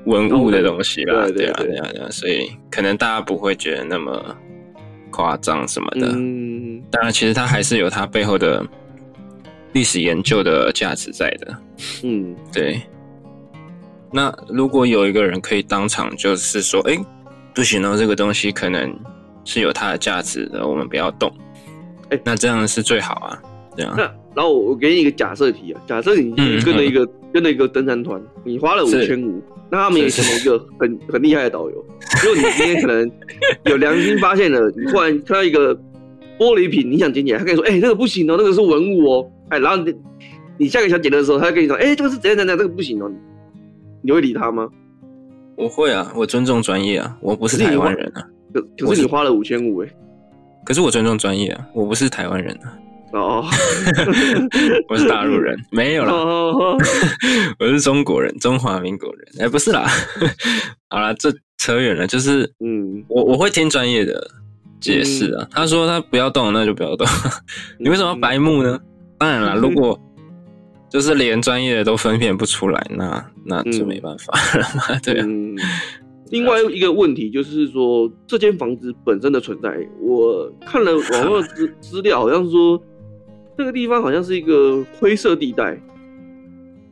[0.08, 1.12] 文物的东西吧？
[1.28, 4.36] 对啊对啊对啊，所以可能大家不会觉得那么
[5.10, 6.08] 夸张什么的。
[6.14, 8.64] 嗯，当然，其实它还是有它背后的
[9.72, 11.56] 历史研究的价值在的。
[12.02, 12.80] 嗯，对。
[14.10, 16.98] 那如果有一个人可以当场就是说，哎，
[17.54, 18.98] 不行哦，这个东西可能
[19.44, 21.30] 是有它的价值的，我们不要动。
[22.08, 23.42] 哎，那这样是最好啊，
[23.76, 23.92] 这样。
[23.94, 31.84] 那然后我给你一个假设题啊，假设你跟了一个、嗯、跟了一个登山团，你花了五千五，那他们也成了一个很很厉害的导游。
[32.24, 33.10] 如果你今天可能
[33.66, 35.74] 有良心发现了，你突然看到一个
[36.38, 39.30] 玻璃瓶，你想捡起来，他跟你说，哎，那个不行哦，那个是文物哦。
[39.50, 39.94] 哎，然后你
[40.56, 43.10] 你下个想捡的时候，他跟你说，哎，这个是怎样怎样，这个不行哦。
[44.02, 44.68] 你会理他吗？
[45.56, 48.24] 我会啊，我尊重专业啊，我不是台湾人啊。
[48.54, 49.88] 可可是你花了五千五哎。
[50.64, 52.78] 可是我尊重专业啊，我不是台湾人啊。
[53.12, 53.44] 哦，
[54.88, 56.12] 我是大陆人，没有啦。
[57.58, 59.26] 我是中国人，中华民国人。
[59.40, 59.86] 哎，不是啦。
[60.90, 62.06] 好啦，这扯远了。
[62.06, 64.30] 就是，嗯，我我会听专业的
[64.80, 65.48] 解释啊。
[65.50, 67.06] 他说他不要动，那就不要动。
[67.78, 68.78] 你为什么要白目呢？
[69.18, 69.98] 当然了，如果。
[70.90, 74.84] 就是连专业的都分辨不出来，那那就没办法了嘛。
[74.88, 75.54] 嗯、对啊、嗯。
[76.30, 79.68] 另外一个问题就是说，这间房子本身的存在，
[80.00, 82.82] 我看了网络资资料，好像是说
[83.58, 85.76] 这个地方好像是一个灰色地带。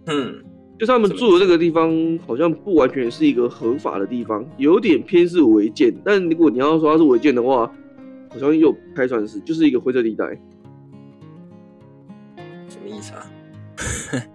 [0.06, 0.42] 嗯，
[0.76, 5.94] 就是他们住的这个地方，好像不完全是一个合法的地方，有点偏是违建。
[6.04, 7.72] 但如果你要说它是违建的话，
[8.30, 10.24] 好像又不太算是，就是一个灰色地带。
[12.68, 13.22] 什么意思啊？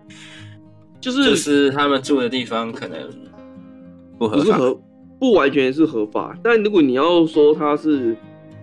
[1.02, 2.98] 就是就是他们住的地方可能
[4.18, 4.82] 不合法，不，
[5.20, 6.38] 不完全是合法。
[6.42, 8.16] 但如果你要说它是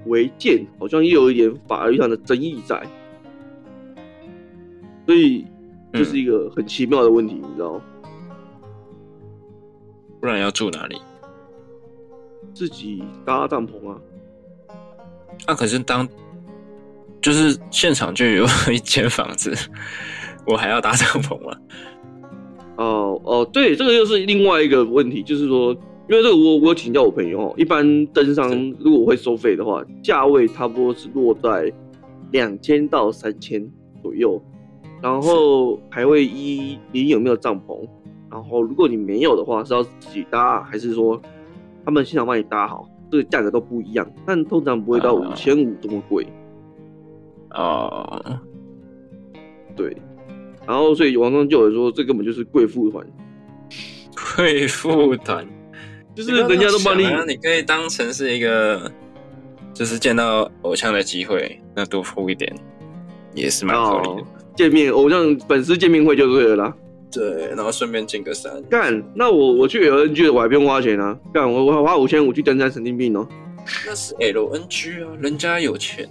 [0.07, 2.81] 违建，好像又有一点法律上的争议在，
[5.09, 5.43] 所以
[5.95, 7.81] 这是一个很奇妙的问题，嗯、你知道？
[10.21, 11.01] 不然要住哪里？
[12.53, 13.99] 自己搭帐篷啊？
[15.47, 16.07] 那、啊、可是当
[17.23, 19.55] 就是现场就有一间房子。
[20.47, 21.57] 我还要搭帐篷吗？
[22.77, 25.73] 哦哦，对，这个又是另外一个问题，就是说，
[26.11, 28.47] 因为这个我我请教我朋友哦，一般登山
[28.79, 31.73] 如果我会收费的话，价位差不多是落在
[32.31, 33.67] 两千到三千
[34.03, 34.39] 左右，
[35.01, 37.87] 然后还会依你有没有帐篷，
[38.31, 41.21] 然后如果你没有的话，是要自己搭，还是说
[41.85, 46.27] 他们现场帮你搭好，这个价格都不一样，但通常不会到五千五这么贵。
[47.51, 48.41] 哦，
[49.75, 49.97] 对。
[50.67, 53.07] 然后，所以网上就有人说，这根本就是贵妇团。
[54.37, 55.47] 贵妇团
[56.15, 58.93] 就是人家都帮你，你可以当成是一个，
[59.73, 62.55] 就是见到偶像的机会，那多付一点
[63.35, 64.27] 也是蛮合理的。
[64.59, 66.75] 见面偶像粉丝见面会就对了啦。
[67.13, 68.53] 对，然后顺便进个山。
[68.69, 71.17] 干，那我我去 LNG 我还不用花钱啊？
[71.33, 73.25] 干，我我花五千五去登山，神经病哦。
[73.87, 76.09] 那是 LNG 啊，人家有钱。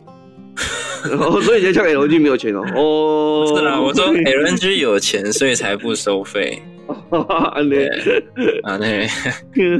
[1.09, 2.63] 然后，所以你像 LNG 没有钱哦。
[2.73, 6.61] 哦，是啊，我说 LNG 有钱，所以才不收费。
[7.11, 7.85] 啊，对，
[8.63, 9.07] 啊，对，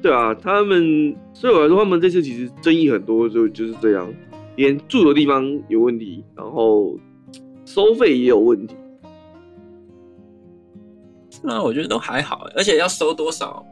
[0.00, 4.10] 对啊，他们，所以我来说，他们这次其实争议很多，就就是这样，
[4.56, 6.98] 连住的地方有问题，然后
[7.64, 8.74] 收费也有问题。
[11.42, 13.64] 那我觉得都还好，而且要收多少，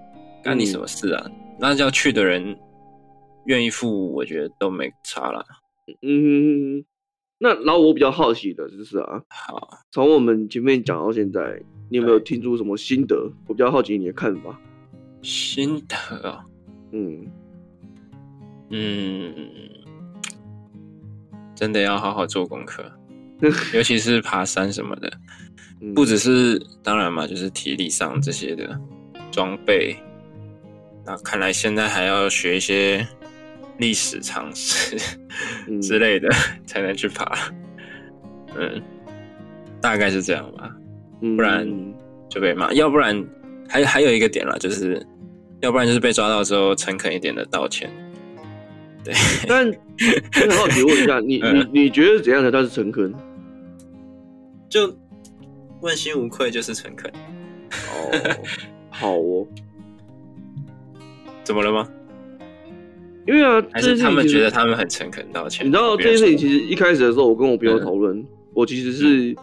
[0.42, 1.22] 干你什么事啊？
[1.26, 2.56] 嗯、那要去的人。
[3.44, 5.42] 愿意付，我觉得都没差了。
[6.02, 6.84] 嗯，
[7.38, 13.32] 那然后我比较好奇的就是啊，好，从我们前面讲到现在，你有没有听出什么心得？
[13.46, 14.60] 我比较好奇你的看法。
[15.22, 15.96] 心得
[16.28, 16.44] 哦，
[16.92, 17.26] 嗯
[18.68, 19.34] 嗯，
[21.58, 22.84] 真的要好好做功课，
[23.74, 25.12] 尤其是爬山什么的，
[25.92, 28.80] 不只是当然嘛，就是体力上这些的
[29.32, 29.96] 装备。
[31.04, 33.04] 那看来现在还要学一些
[33.78, 34.96] 历史常识
[35.82, 36.28] 之类的，
[36.64, 37.36] 才能去爬。
[38.54, 38.80] 嗯，
[39.80, 40.70] 大概是这样吧，
[41.20, 41.68] 不然
[42.28, 42.72] 就被骂。
[42.72, 43.26] 要不然
[43.68, 45.04] 还还有一个点啦，就是
[45.60, 47.90] 要不然就是被抓到之后诚恳一点的道歉。
[49.08, 49.14] 对，
[49.48, 49.74] 但我
[50.32, 51.40] 很好奇问一下，你
[51.72, 53.14] 你你觉得怎样才算是诚恳？
[54.68, 54.94] 就
[55.80, 57.10] 问心无愧就是诚恳。
[57.70, 58.36] 哦，
[58.90, 59.46] 好哦。
[61.42, 61.88] 怎么了吗？
[63.26, 65.66] 因为啊，还是他们觉得他们很诚恳道歉。
[65.66, 69.34] 你知道这件事情其实一开始的时候，我跟我朋友讨论，嗯、我其实是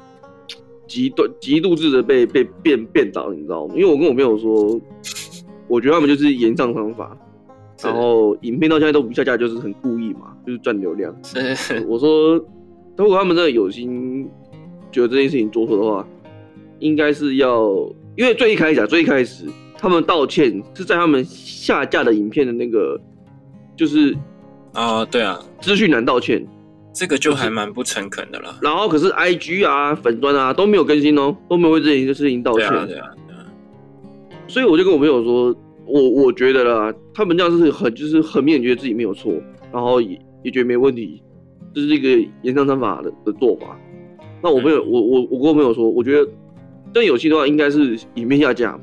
[0.88, 3.73] 极端极度质的被被变变倒，你知道吗？
[3.75, 4.80] 因为我跟我朋友说，
[5.67, 7.17] 我觉得他们就是延上方法，
[7.83, 11.13] 然后影片到现在都不下架，就是很故意嘛，就是赚流量。
[11.23, 12.35] 是我说，
[12.97, 14.29] 如果他们真的有心
[14.91, 16.07] 觉得这件事情做错的话，
[16.79, 17.69] 应该是要，
[18.15, 19.45] 因为最一开始啊，最一开始。
[19.77, 22.99] 他们道歉是在他们下架的影片的那个，
[23.75, 24.15] 就是
[24.73, 26.43] 啊，对啊，资讯栏道歉，
[26.93, 28.57] 这个就还蛮不诚恳的了。
[28.61, 32.67] 然后可是 I G 啊、粉砖啊都没有更新哦，都没有为这件事情道歉。
[32.69, 33.45] 对啊，对啊，对啊。
[34.47, 35.55] 所以我就跟我朋友说，
[35.86, 39.34] 我我觉得啦，他们这样是很就是很明显觉得自己没有错，
[39.71, 41.21] 然后也也觉得没问题，
[41.74, 43.80] 这是一个延上商法的的做法。
[44.41, 46.30] 那我朋友，嗯、我我我跟我朋友说，我觉得
[46.93, 48.80] 真有戏的话，应该是影片下架。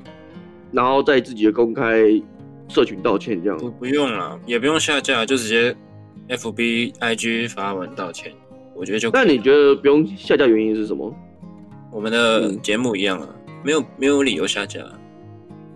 [0.72, 2.02] 然后在自己的公开
[2.66, 5.76] 社群道歉，这样不不用了，也不用下架，就直接
[6.28, 8.32] F B I G 发文道歉，
[8.74, 9.10] 我觉得就。
[9.12, 11.14] 那你觉得不用下架原因是什么？
[11.92, 14.80] 我们的节目一样啊，嗯、没有没有理由下架。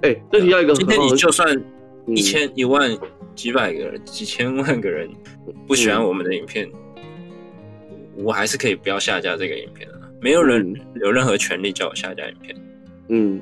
[0.03, 1.63] 哎、欸，这提到一个，今天你就算
[2.07, 2.97] 一千、嗯、一万
[3.35, 5.09] 几百个人、几千万个人
[5.67, 12.57] 不喜欢我们的影片，嗯、我还是可以不要下架这个影片啊，没有人有任何权利叫我下架影片。
[13.09, 13.41] 嗯。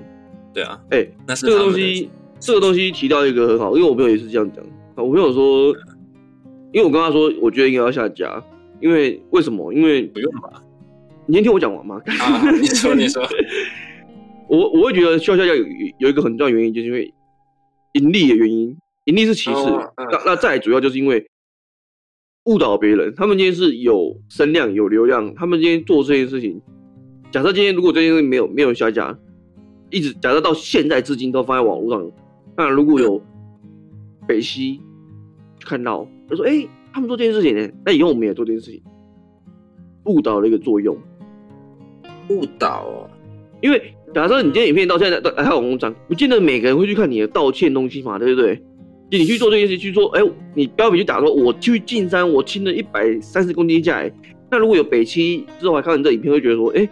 [0.54, 4.64] 对啊，哎、欸，那是这个东西，这个东西提到一个很好，因为我朋友也是这样讲。
[4.94, 5.74] 我朋友说，
[6.70, 8.40] 因为我跟他说，我觉得应该要下架，
[8.80, 9.74] 因为为什么？
[9.74, 10.62] 因为不用吧？
[11.26, 12.00] 你先听我讲完嘛。
[12.06, 13.20] 啊，你说，你说。
[14.48, 15.64] 我我会觉得需要下架有
[15.98, 17.12] 有一个很重要的原因，就是因为
[17.92, 19.56] 盈利的原因，盈利是其次。
[19.56, 21.26] 哦嗯、那那再主要就是因为
[22.44, 23.14] 误导别人。
[23.16, 26.60] 他们今天是有声量、有流量，他们今天做这件事情，
[27.30, 29.18] 假设今天如果这件事情没有没有下架。
[29.90, 32.10] 一直假设到现在至今都放在网络上，
[32.56, 33.22] 那如果有
[34.26, 34.80] 北西
[35.60, 38.82] 看到，他说：“哎、欸，他们做这件事情呢，那以后我们也做这件事情，
[40.06, 40.96] 误导的一个作用。
[42.28, 43.10] 误导哦，
[43.60, 48.56] 因为假设你今天影片到现在都还有网络上，不见得每个人会去看你的道歉东西嘛，对不对？
[49.10, 54.10] 就你去做这件事，去说，哎、欸，你标题去打说，我去进山，我轻了一百三十公斤下来。
[54.50, 56.88] 那如果有北七之后还看到你这影片，会觉得说，哎、欸，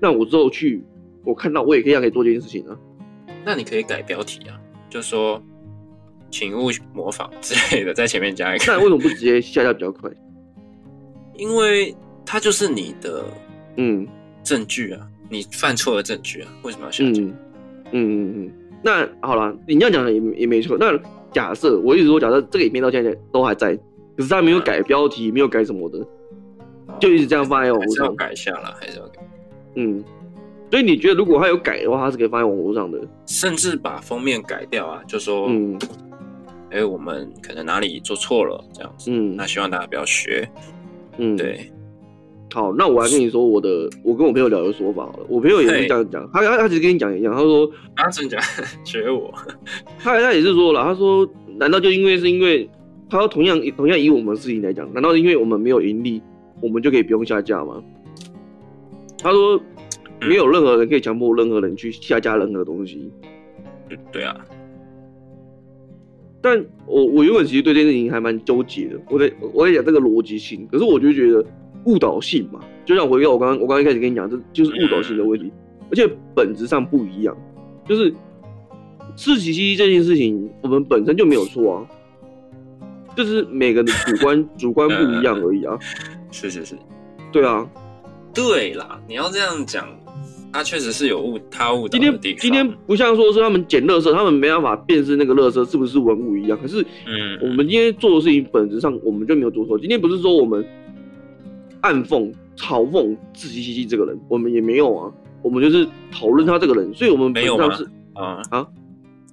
[0.00, 0.82] 那我之后去。”
[1.22, 2.74] 我看到我也可以让你做这件事情啊，
[3.44, 5.40] 那你可以改标题啊，就说
[6.30, 8.64] 请勿模仿之类的，在前面加一个。
[8.66, 10.10] 那为什么不直接下架比较快？
[11.36, 13.22] 因为它就是你的
[13.76, 14.08] 嗯
[14.42, 17.22] 证据啊，嗯、你犯错的证据啊，为什么要下架？
[17.22, 17.34] 嗯
[17.92, 18.52] 嗯嗯嗯。
[18.82, 20.76] 那好了，你这样讲的也也没错。
[20.78, 20.98] 那
[21.32, 23.74] 假设我一直说，假设这个影片到现在都还在，
[24.16, 26.04] 可是他没有改标题，嗯、没有改什么的，
[26.98, 28.06] 就一直这样放在网络上。
[28.06, 29.20] 还是要改一下啦，还是要改。
[29.76, 30.02] 嗯。
[30.70, 35.76] 所以你觉得，如果他有改的话，他是可以放在网络上的，甚至把封面改掉啊，就说，嗯，
[36.70, 40.48] 哎、欸，我们可能哪里做错了，这样子，嗯，那希望大家不要学，
[41.18, 41.72] 嗯，对。
[42.52, 45.26] 好，那我来跟你说我的，我跟我朋友聊的说法好了。
[45.28, 48.40] 我朋友也是这样讲，他他他其实跟你讲一样，他说，他真讲
[48.84, 49.32] 学我，
[49.98, 52.68] 他他也是说了，他说，难道就因为是因为，
[53.08, 56.20] 他说同样同样以我们的事情来讲，难道因为我们没有盈利，
[56.60, 57.82] 我们就可以不用下架吗？
[59.18, 59.60] 他说。
[60.22, 63.10] 没有任何人可以强迫任何人去下架任何东西。
[64.12, 64.36] 对啊，
[66.42, 69.00] 但我我原本其实对这件事情还蛮纠结的。
[69.08, 71.42] 我在我在讲这个逻辑性，可是我就觉得
[71.84, 75.50] 误导性嘛，就像回到我刚刚我刚刚一开始跟你讲，这就是误导性的问题，
[75.90, 77.36] 而且本质上不一样。
[77.88, 78.12] 就是
[79.16, 81.86] 四七七这件事情，我们本身就没有错啊，
[83.16, 85.78] 就是每个人的主观主观不一样而已啊。
[86.30, 86.76] 是是是，
[87.32, 87.68] 对啊，
[88.32, 89.88] 对啦，你要这样讲。
[90.52, 91.88] 他确实是有误，他误。
[91.88, 96.58] 今天今天不像说是他们捡垃圾，他们没办法辨识那个垃圾是不是文物一样。
[96.60, 99.78] 可是，嗯，我们今天做的事情本质上我们就没有做错。
[99.78, 100.66] 今天不是说我们
[101.82, 105.12] 暗讽、嘲讽志祺七七这个人，我们也没有啊。
[105.42, 107.82] 我们就是讨论他这个人，所以我们没有上是
[108.14, 108.66] 啊啊，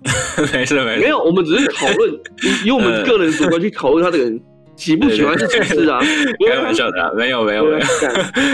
[0.53, 2.17] 没事没事，没有，我们只是讨论，
[2.65, 4.39] 以我们个人主观去讨论他这个人
[4.77, 5.99] 喜不喜欢是其次啊。
[6.47, 7.79] 开玩笑的、啊，没有没有没有，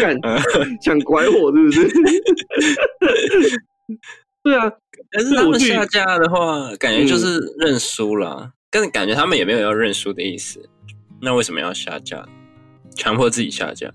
[0.01, 0.41] 敢敢
[0.81, 1.87] 想拐我是不是？
[4.41, 4.71] 对啊，
[5.11, 10.59] 但是他们下架的话，感觉就是认输了，但、是、感觉他们也没有要认输的意思。
[11.21, 12.25] 那为什么要下架？
[12.95, 13.91] 强迫自己下架？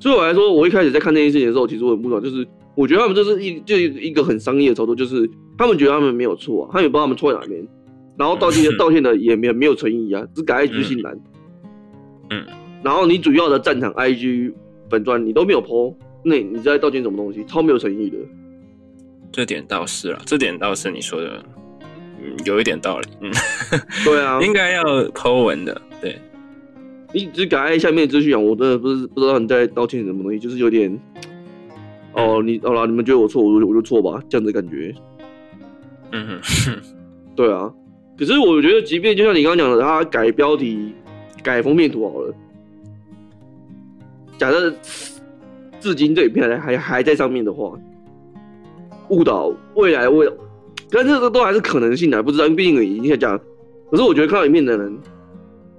[0.00, 7.66] 对我来说，我一开始在看这件事情的时候，其实我很不爽，就是我觉得他们这是一就一个很商业的操作，就是他们觉得他们没有错啊，他们也不知道他们错在哪边，
[8.18, 11.18] 然后道歉的 道歉的也没有没有诚意啊，只改 IG 信栏，
[12.30, 12.44] 嗯，
[12.82, 14.52] 然后你主要的战场 IG
[14.90, 17.42] 本专你都没有 po，那你在道歉什么东西？
[17.46, 18.18] 超没有诚意的。
[19.32, 21.42] 这点倒是啊，这点倒是你说的，
[22.22, 23.08] 嗯，有一点道理。
[23.20, 23.30] 嗯，
[24.04, 25.80] 对啊， 应该要 po 文的。
[26.00, 26.20] 对，
[27.14, 31.00] 你只改下面资讯啊，我真的不是不知道你在道歉什么东西，就是有点，
[32.12, 34.92] 哦，你好了，你们觉得我错，我就我就错吧，这样子感觉。
[36.10, 36.76] 嗯哼，
[37.36, 37.72] 对啊。
[38.18, 40.92] 可是我觉得，即便就像你刚刚讲的，他改标题、
[41.42, 42.34] 改封面图好了，
[44.36, 44.74] 假设
[45.80, 47.72] 至今这影片还还还在上面的话。
[49.10, 50.26] 误导未来未，
[50.90, 53.38] 但这个都还是可能性的，不知道，毕竟已经下架。
[53.90, 54.98] 可是我觉得看到影片的人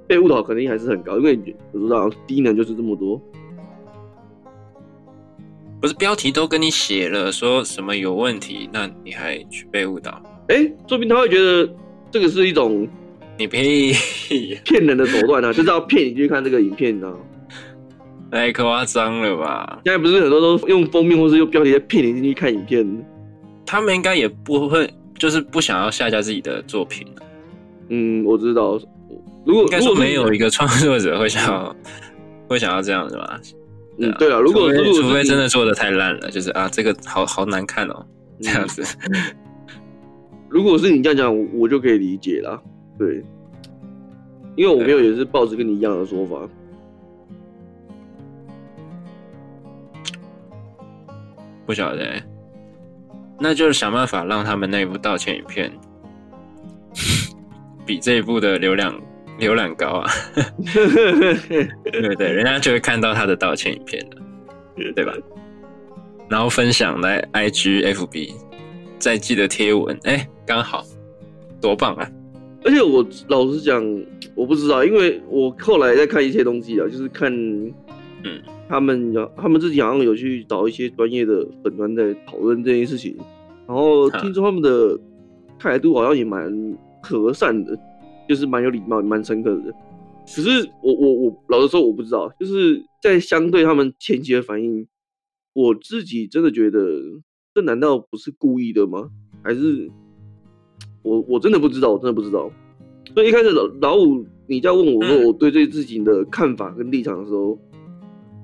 [0.07, 3.21] 被误导肯定还是很高，因为我知道低能就是这么多。
[5.81, 10.21] 不是标题都跟你写了说什么有问题，那你还去被误导？
[10.47, 11.69] 哎、欸，说不定他会觉得
[12.09, 12.87] 这个是一种
[13.37, 13.63] 你骗
[14.65, 17.13] 骗人的手段啊，就是要骗你去看这个影片啊。
[18.31, 19.79] 太夸张了吧？
[19.85, 23.05] 现在不是很多都用封面或是用标题在骗你进去看影片？
[23.65, 27.05] 他们应该也不会，就是不想要下架自己的作品。
[27.89, 28.79] 嗯，我知道。
[29.45, 31.75] 如果应该说没有一个创作者会想要，
[32.49, 33.39] 会想要这样子吧？
[33.99, 34.39] 嗯，对啊。
[34.39, 38.05] 如果除非，如果除非真的做的太烂了，就是啊，这个好好难看哦，
[38.41, 38.83] 这样子。
[39.11, 39.21] 嗯、
[40.49, 42.61] 如果是你这样讲，我就可以理解了。
[42.97, 43.23] 对，
[44.55, 46.37] 因为我没有也是抱着跟你一样的说法。
[51.65, 52.23] 不晓得、欸。
[53.39, 55.71] 那就是想办法让他们那一部道歉影片
[57.85, 58.95] 比这一部的流量
[59.39, 60.09] 浏览高啊，
[60.73, 62.31] 对不对？
[62.31, 65.13] 人家就会看到他的道歉影片了，对吧？
[66.29, 68.33] 然后分享来 IG、FB，
[68.97, 70.83] 再记得贴文，哎，刚好，
[71.61, 72.09] 多棒啊！
[72.63, 73.83] 而且我老实讲，
[74.35, 78.41] 我不知道，因为我后来在看一些东西啊，就是看，嗯。
[78.67, 83.15] 他们有，他们自己好像有去找一些专业的粉专在讨论这件事情，
[83.67, 84.99] 然后听说他们的
[85.59, 87.77] 态度好像也蛮和善的，
[88.27, 89.73] 就是蛮有礼貌、蛮诚恳的。
[90.25, 94.87] 只是我我我老实说我不知道，就是在相对他们前期的反应，
[95.53, 96.79] 我自己真的觉得，
[97.53, 99.09] 这难道不是故意的吗？
[99.43, 99.89] 还是
[101.03, 102.51] 我我真的不知道，我真的不知道。
[103.13, 107.57] 所以一开始老老五你在问我说我对这些事情的看法跟立场的时候。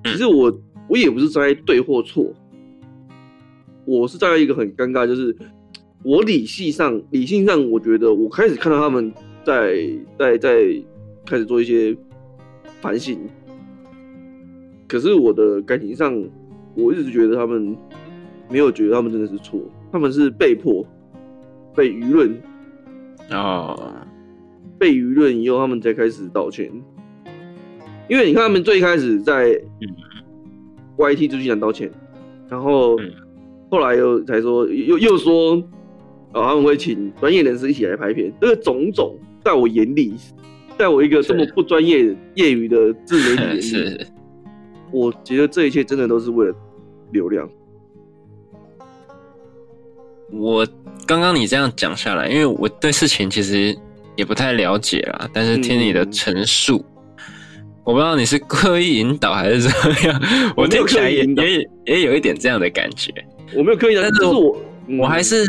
[0.03, 0.51] 其实我
[0.89, 2.33] 我也不是在对或错，
[3.85, 5.35] 我是在一个很尴尬，就是
[6.03, 9.13] 我理性上理性上，我觉得我开始看到他们
[9.43, 10.83] 在在在
[11.25, 11.95] 开始做一些
[12.81, 13.19] 反省，
[14.87, 16.13] 可是我的感情上，
[16.75, 17.75] 我一直觉得他们
[18.49, 19.59] 没有觉得他们真的是错，
[19.91, 20.85] 他们是被迫
[21.75, 22.41] 被舆论
[23.29, 24.07] 啊，
[24.77, 26.71] 被舆论以后，他们才开始道歉。
[28.09, 29.57] 因为你看，他们最开始在
[30.97, 31.89] YT 资讯栏道歉，
[32.49, 32.97] 然后
[33.69, 35.55] 后来又才说又又说，
[36.33, 38.33] 啊，他们会请专业人士一起来拍片。
[38.41, 40.15] 这个种种，在我眼里，
[40.77, 44.05] 在我一个这么不专业业余的自媒体 眼里，
[44.91, 46.55] 我觉得这一切真的都是为了
[47.11, 47.49] 流量。
[50.31, 50.65] 我
[51.05, 53.77] 刚刚你这样讲下来，因为我对事情其实
[54.15, 56.77] 也不太了解啦，但是听你的陈述。
[56.77, 56.85] 嗯
[57.83, 60.21] 我不知道你是刻意引导还是怎么样，
[60.55, 63.11] 我听起来也也也有一点这样的感觉。
[63.55, 64.61] 我没有刻意，但是我
[64.99, 65.43] 我还是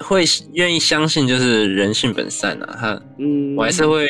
[0.00, 0.24] 会
[0.54, 2.76] 愿意相信，就是人性本善啊。
[2.80, 4.06] 他，嗯，我还是会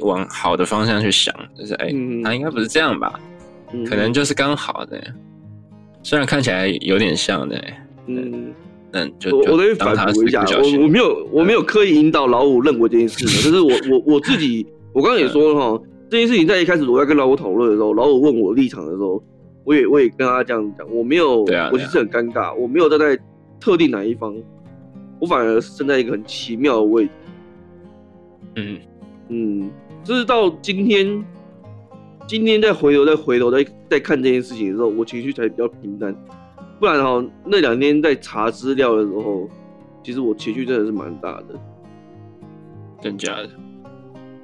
[0.00, 1.88] 往好的方向去想，就是哎，
[2.22, 3.18] 他应该不是这样吧？
[3.88, 5.02] 可能就是刚好的，
[6.02, 7.64] 虽然看起来有点像的，
[8.06, 8.52] 嗯
[8.92, 15.82] 嗯，就我得反驳一下，我我没有我没有刻意引导老五认为这件事， 就是我我我自己，我刚刚也说了哈。
[16.10, 19.20] 这件事情在一开始我在跟老五讨论的时候，老五问我立场的时候，
[19.64, 23.18] 我也我也跟他这样讲，我没有，对啊，我其实很尴尬，我没有站在
[23.58, 24.32] 特定哪一方，
[25.24, 27.10] 我反而是站在一个很奇妙的位置。
[28.56, 28.78] 嗯
[29.30, 29.70] 嗯，
[30.04, 31.24] 就是到今天，
[32.26, 36.14] 今天再回头再回头再再看这件事情的时候，我情绪才比较平淡。
[36.78, 39.48] 不然哈，那两天在查资料的时候，
[40.02, 41.58] 其实我情绪真的是蛮大的。
[43.00, 43.48] 真假的？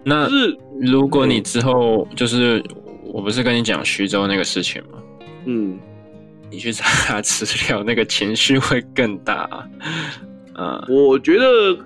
[0.03, 2.64] 那是如果你之后就是，
[3.05, 4.99] 我不是跟你讲徐州那个事情吗？
[5.45, 5.78] 嗯，
[6.51, 9.68] 你去查 资料，那个情绪会更大
[10.89, 11.77] 我觉得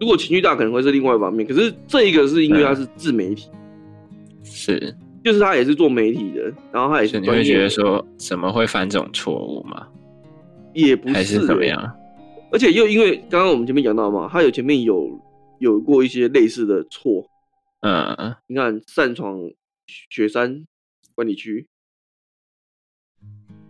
[0.00, 1.46] 如果情绪大，可能会是另外一方面。
[1.46, 7.18] 可是这一个是因为他是自媒体，嗯、是，就是他也是做媒体的，然后他也是。
[7.20, 9.86] 你会觉得说怎么会犯这种错误吗？
[10.74, 11.96] 也不是怎么样？
[12.50, 15.20] 而且又因为刚刚我们前面讲到嘛，他有前面有
[15.58, 17.28] 有过一些类似的错。
[17.80, 19.38] 嗯嗯，你看擅闯
[19.86, 20.66] 雪山
[21.14, 21.66] 管理区，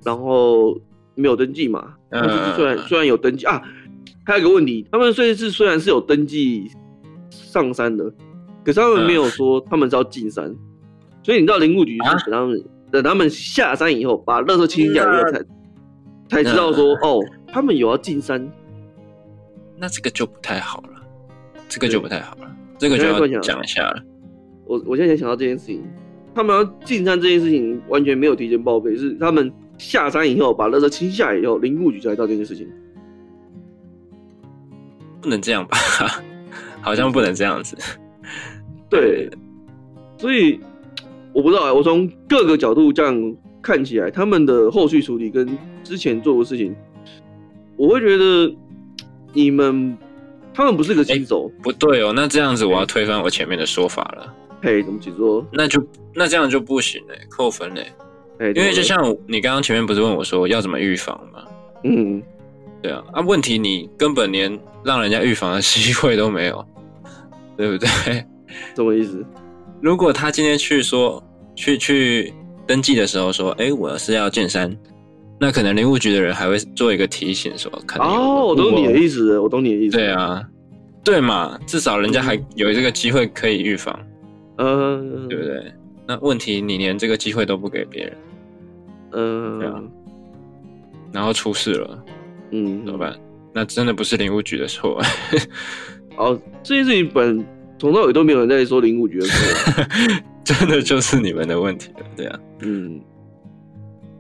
[0.02, 0.80] 然后
[1.14, 1.94] 没有登记嘛？
[2.10, 3.62] 嗯，虽然虽然有登记啊，
[4.28, 6.70] 还有一个问题，他们虽然是虽然是有登记
[7.30, 8.04] 上山的，
[8.62, 10.54] 可是他们没有说他们是要进山，
[11.22, 15.44] 所以你知道林务局是等他们等他们下山以后，把垃圾清下来以后才
[16.28, 18.52] 才知道说哦，他们有要进山，
[19.78, 20.90] 那这个就不太好了，
[21.66, 22.54] 这个就不太好了。
[22.76, 24.02] 这个就要讲一下了。
[24.66, 25.82] 我我现在才想到这件事情，
[26.34, 32.68] 他们要进山这件事情完全没有提前报备，是他们下山以后把垃圾清下来以后，林务局才知道这件事情。
[35.28, 35.76] 不能这样吧？
[36.80, 37.76] 好像不能这样子。
[38.88, 39.28] 对，
[40.16, 40.58] 所以
[41.34, 41.74] 我不知道啊。
[41.74, 45.46] 我从各个角度这样看起来，他们的后续处理跟
[45.84, 46.74] 之前做的事情，
[47.76, 48.54] 我会觉得
[49.34, 49.98] 你们。
[50.54, 52.12] 他们不是个新手，不对哦。
[52.12, 54.34] 那这样子，我要推翻我前面的说法了。
[54.60, 55.46] 嘿，怎么解说？
[55.52, 55.80] 那就
[56.12, 57.86] 那这样就不行嘞，扣分嘞。
[58.56, 58.98] 因为就像
[59.28, 61.44] 你刚刚前面不是问我说要怎么预防吗？
[61.84, 62.20] 嗯，
[62.82, 63.02] 对啊。
[63.12, 66.64] 啊，问题你根本连让人家预防的机会都没有，
[67.56, 67.88] 对不对？
[68.74, 69.24] 什么意思？
[69.80, 71.22] 如果他今天去说
[71.54, 72.32] 去去
[72.66, 74.76] 登记的时候说，哎，我是要进山。
[75.40, 80.42] 那可能林务局的人还会做一个提醒，说：“看哦，我懂你的意思，我懂你的意思。”对啊，
[81.04, 83.96] 对嘛，至少人家还有这个机会可以预防，
[84.56, 85.72] 嗯，对不对？
[86.08, 88.16] 那问题你连这个机会都不给别人，
[89.12, 89.80] 嗯，对啊，
[91.12, 92.04] 然后出事了，
[92.50, 93.14] 嗯，怎么办？
[93.52, 95.00] 那真的不是林务局的错。
[96.16, 97.44] 哦，这件事情本
[97.78, 99.84] 从头到尾都没有人在说林务局的错，
[100.44, 103.00] 真的就是你们的问题了，对啊，嗯。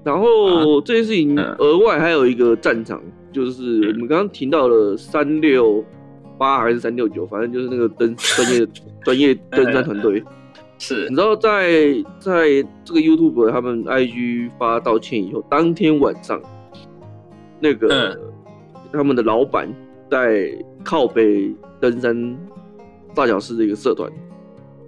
[0.04, 3.02] 然后这件事情额外还有一个战场，
[3.32, 5.84] 就是我们刚刚提到了三六
[6.38, 8.66] 八还是三六九，反正就是那个登专业
[9.04, 10.22] 专业登山团队。
[10.78, 16.40] 是，你知道在在这个 YouTube 他们 IG 发道歉以后，当天晚上
[17.60, 18.18] 那个
[18.92, 19.68] 他们的老板
[20.10, 20.50] 在
[20.84, 22.36] 靠北登山
[23.14, 24.10] 大小事的一个社团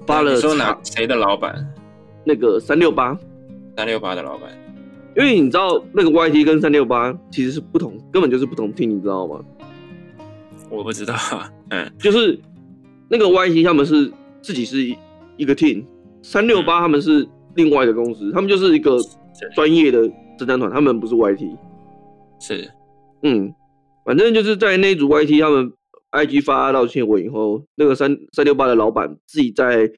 [0.06, 1.54] 发了，说哪谁的老板？
[2.24, 3.16] 那个三六八
[3.76, 4.50] 三六八的老板。
[5.16, 9.40] 因为你知道那个 YT 跟三六八其实是不同，根本就是不同 team，你知道吗？
[10.68, 11.14] 我不知道，
[11.70, 12.38] 嗯，就是
[13.08, 14.10] 那个 YT 他们是
[14.40, 14.78] 自己是
[15.36, 15.84] 一个 team，
[16.22, 18.96] 三六八他们是另外一个公司，他们就是一个
[19.54, 20.08] 专业的
[20.38, 21.56] 登山团，他们不是 YT。
[22.41, 22.68] 是，
[23.22, 23.55] 嗯，
[24.05, 25.72] 反正就是在那组 YT 他们
[26.11, 29.88] IG 发道歉文以后，那个三三六八的老板自己在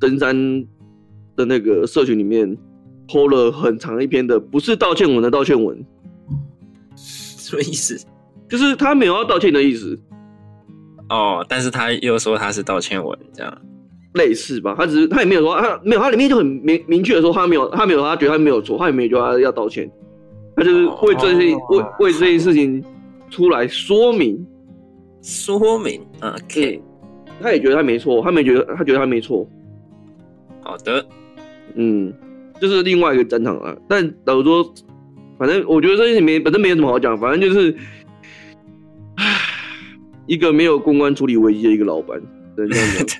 [0.00, 0.34] 登山
[1.36, 2.58] 的那个社群里面。
[3.12, 5.84] 拖了很长一篇的，不是道歉文的道歉文，
[6.94, 7.98] 什么意思？
[8.48, 9.98] 就是他没有要道歉的意思。
[11.08, 13.62] 哦，但是他又说他是道歉文，这样
[14.14, 14.76] 类似吧？
[14.78, 19.90] 他只是他也没有说他没有，他里面就很明明确的说他没有，他没有，他觉得他没有错，他也没有觉得他要道歉，
[20.56, 22.84] 他就是为这件、哦、为为这件事情
[23.30, 24.46] 出来说明
[25.22, 26.00] 说明。
[26.20, 26.82] OK，
[27.40, 29.46] 他也觉得他没错，他没觉得他觉得他没错。
[30.62, 31.06] 好的，
[31.74, 32.12] 嗯。
[32.60, 34.74] 就是另外一个战场了，但老实说，
[35.38, 37.74] 反正我觉得这件事没，反正没有什么好讲，反正就是，
[39.14, 39.24] 唉，
[40.26, 42.20] 一个没有公关处理危机的一个老板，
[42.54, 43.18] 这样讲，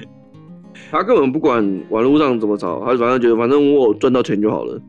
[0.90, 4.80] 他根本不管网络上怎么吵，他反正觉得反正我赚到钱就好了。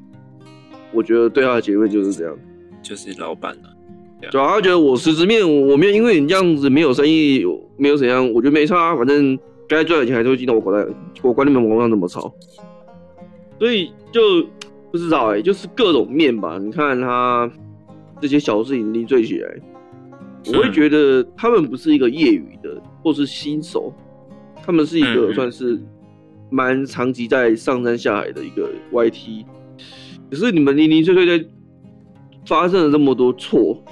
[0.93, 2.37] 我觉得对他的结论就是这样，
[2.81, 4.29] 就是老板了。
[4.31, 7.45] 主要他觉得我实质面我没有因为你这样子没有生意，
[7.77, 10.83] 没有怎样，我觉得没差，反正该赚的钱还是会进到我口袋，
[11.21, 12.33] 我管你们网上怎么炒。
[13.59, 14.21] 所以就
[14.91, 16.57] 不知道哎、欸，就是各种面吧。
[16.57, 17.49] 你看他
[18.19, 19.55] 这些小事情累赘起来，
[20.47, 23.93] 我会觉得他们不是一个业余的，或是新手，
[24.63, 25.79] 他们是一个算是
[26.49, 29.45] 蛮长期在上山下海的一个 YT。
[30.29, 31.45] 可是你们零零碎碎的
[32.45, 33.83] 发生了这么多错，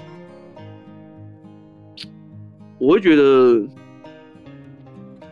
[2.78, 3.66] 我会觉得。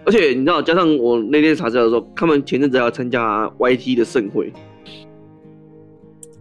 [0.07, 4.53] 而且你知道，加上我那天查资料的时候，他们前阵子还要参加 YT 的盛会。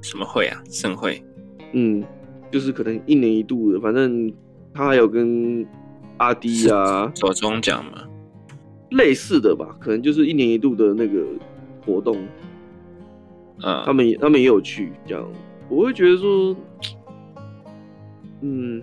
[0.01, 0.61] 什么会啊？
[0.69, 1.23] 盛会？
[1.71, 2.03] 嗯，
[2.51, 4.29] 就是可能一年一度的，反正
[4.73, 5.65] 他还有跟
[6.17, 8.03] 阿迪啊，左中奖嘛，
[8.91, 11.23] 类似的吧，可能就是一年一度的那个
[11.85, 12.17] 活动，
[13.61, 15.25] 啊，他们也他们也有去这样，
[15.69, 16.55] 我会觉得说，
[18.41, 18.81] 嗯，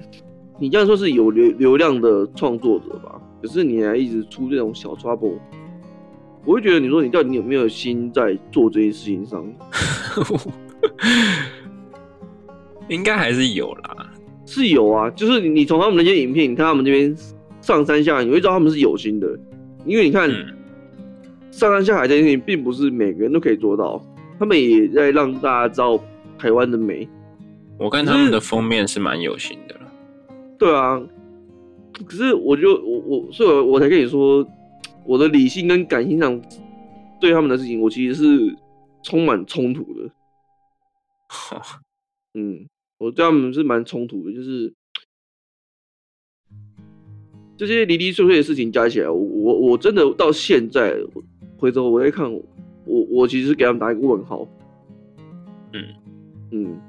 [0.59, 5.39] 你这样说是有流流量的创作者吧，可是你还一直出这种小 trouble，
[6.45, 9.45] 我会觉得你说你到底有没有心在做这件事情上？
[12.89, 14.11] 应该还是有啦，
[14.45, 17.17] 是有啊，就是你从他们那些影片，你看他们这边
[17.61, 19.39] 上山下海，你会知道他们是有心的，
[19.85, 20.57] 因为你看、嗯、
[21.53, 24.05] 上山下海这件事情，并不是每个人都可以做到，
[24.41, 26.03] 他们也在让大家知道
[26.39, 27.07] 台湾的美。
[27.79, 29.93] 我看他们的封面是蛮有型的了，
[30.59, 31.01] 对啊，
[32.07, 34.47] 可是我就我我，所以我我才跟你说，
[35.05, 36.41] 我的理性跟感性上
[37.21, 38.57] 对他们的事情，我其实是
[39.03, 40.11] 充满冲突的。
[42.35, 42.67] 嗯。
[42.99, 44.75] 我对他们是蛮冲突的，就是
[47.57, 50.95] 这些零零碎碎的事情加起来，我我我真的到现在
[51.57, 52.31] 回头我在看，
[52.85, 54.47] 我我其实是给他们打一个问号。
[55.73, 55.85] 嗯
[56.53, 56.81] 嗯，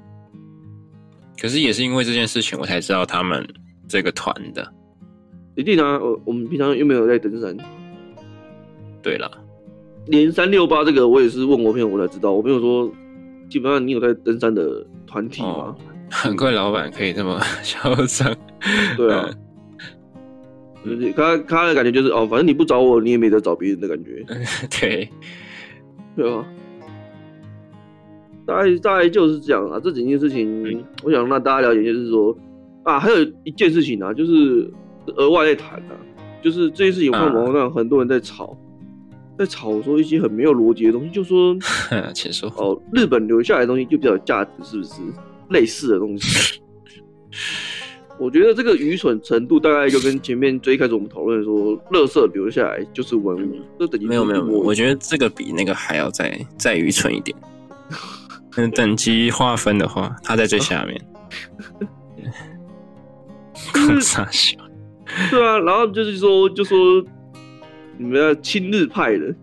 [1.40, 3.46] 可是也是因为这件事情，我才知道他们
[3.86, 4.72] 这个团的。
[5.54, 7.56] 一定啊，我我们平常又没有在登山。
[9.02, 9.30] 对了，
[10.06, 12.32] 连三六八这个，我也是问我朋友，我才知道。
[12.32, 12.90] 我朋友说，
[13.48, 15.48] 基本上你有在登山的团体吗？
[15.48, 15.76] 哦
[16.14, 18.36] 很怪，老板可以这么 嚣张。
[18.98, 19.30] 对啊，
[20.84, 24.22] 就是他他的感觉就是哦，反正你不找我，你也没得找别人的感觉。
[24.78, 25.08] 对，
[26.16, 26.44] 对啊，
[28.46, 29.80] 大概大概就是这样啊。
[29.82, 32.36] 这几件事情，嗯、我想让大家了解，就是说
[32.84, 34.70] 啊，还有一件事情啊，就是
[35.16, 35.96] 额外在谈啊，
[36.42, 38.56] 就是这件事情，我看网络上很多人在吵，啊、
[39.38, 41.56] 在吵说一些很没有逻辑的东西，就说，
[42.14, 45.00] 请说哦，日本留下来的东西就比较有价值，是不是？
[45.50, 46.60] 类似的东西，
[48.18, 57.36] 我觉得这个愚蠢程度大概就跟前面最开始我们讨论说，垃圾留下来就是文物，这等级没有没有，我觉得这个比那个还要再再愚蠢一点。
[58.56, 61.00] 嗯， 等级划分的话，它在最下面。
[63.72, 64.56] 空傻笑。
[65.30, 67.02] 对啊，然后就是说，就说
[67.98, 69.34] 你们要亲日派的。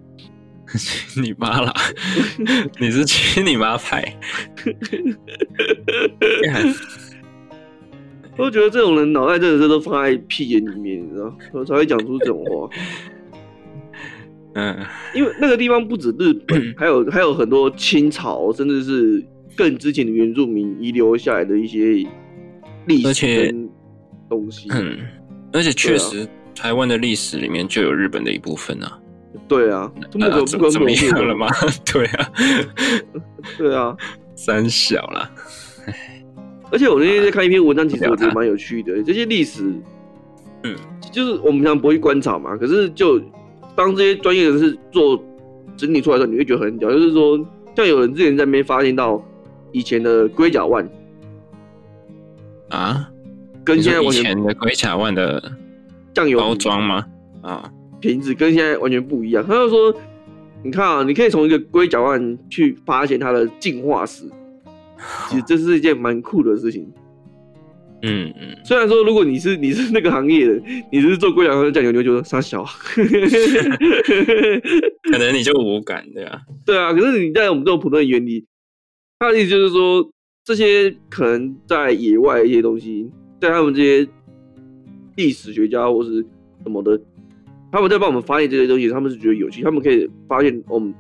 [1.18, 1.74] 你妈啦！
[2.80, 4.16] 你是亲你妈派？
[8.40, 12.70] 我觉得这种人脑袋真的是都放在屁眼里面，你知道，我才会讲出这种话。
[14.56, 14.78] 嗯，
[15.14, 19.24] 因为那个地方不止日本， 还有还有很多清朝，甚至是
[19.56, 22.08] 更之前的原住民遗留下来的一些
[22.88, 23.70] 历史跟
[24.28, 24.68] 东西。
[24.72, 24.98] 嗯，
[25.54, 29.00] 而且确实，台湾的历史里面就有日本的一部分啊。
[29.48, 31.48] 对啊，不可不可怎么样了吗？
[31.86, 32.32] 对啊，
[33.58, 33.96] 对啊，
[34.36, 35.32] 三小啦。
[36.72, 39.02] 而且我那天在看一篇文章，其实我觉得蛮有趣的。
[39.04, 39.74] 这些历史，
[40.64, 40.76] 嗯，
[41.12, 42.56] 就是我们平常不会观察嘛。
[42.58, 43.20] 可是就
[43.76, 45.22] 当这些专业人士做
[45.76, 46.92] 整理出来的时候，你会觉得很屌。
[46.92, 47.40] 就是说，
[47.76, 49.24] 像有人之前在那边发现到
[49.72, 50.88] 以前的龟甲万
[52.70, 53.10] 啊，
[53.64, 55.52] 跟现在以前的龟甲万的
[56.14, 57.06] 酱油包装吗？
[57.42, 57.72] 啊。
[58.02, 59.46] 瓶子跟现在完全不一样。
[59.46, 59.94] 他就说
[60.64, 64.24] ：“你看啊，你可以从一个龟甲万去发现它的进化史。
[65.30, 66.92] 其实这是一件蛮酷的事情。
[68.02, 72.64] 嗯嗯，虽然说如果你是你是那个行业的，你是做龟甲万酱油，你会觉得三小，
[75.12, 76.94] 可能你就无感，对啊，对啊。
[76.94, 78.46] 可是你在我们这种普通的眼里，
[79.20, 80.10] 他的意思就是说，
[80.46, 83.10] 这些可能在野外的一些东西，
[83.42, 84.08] 在他们这些
[85.18, 86.26] 历史学家或是
[86.64, 87.00] 什么的。”
[87.72, 90.92] 他们在帮我们发现这些东西，他们是觉得有趣，他们可以发现我们，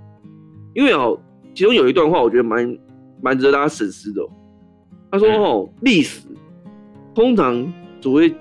[0.75, 1.19] 因为哦，
[1.55, 2.77] 其中有一段话，我觉得蛮
[3.21, 4.21] 蛮值得大家深思的。
[5.11, 6.21] 他说：“哦，历史
[7.15, 8.33] 通常只会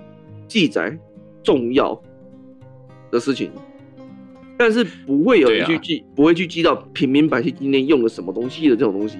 [0.46, 0.98] 记载
[1.42, 2.00] 重要
[3.10, 3.50] 的事情，
[4.56, 9.18] 但是不会有人去记，不会去记到平民百姓今天用了什么东西的这种东西，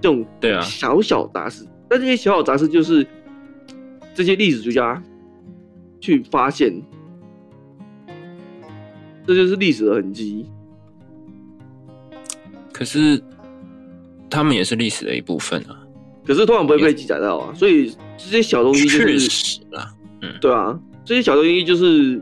[0.00, 1.66] 这种对啊小小杂事。
[1.88, 3.06] 但这些小小杂事就是
[4.14, 5.02] 这些历史学家
[6.00, 6.74] 去发现。”
[9.26, 10.46] 这就是历史的痕迹。
[12.72, 13.22] 可是，
[14.30, 15.76] 他们也是历史的一部分啊。
[16.24, 19.92] 可是通常不会被记载到啊，所以这些小东西就是确实啊。
[20.22, 22.20] 嗯，对啊，这些小东西就是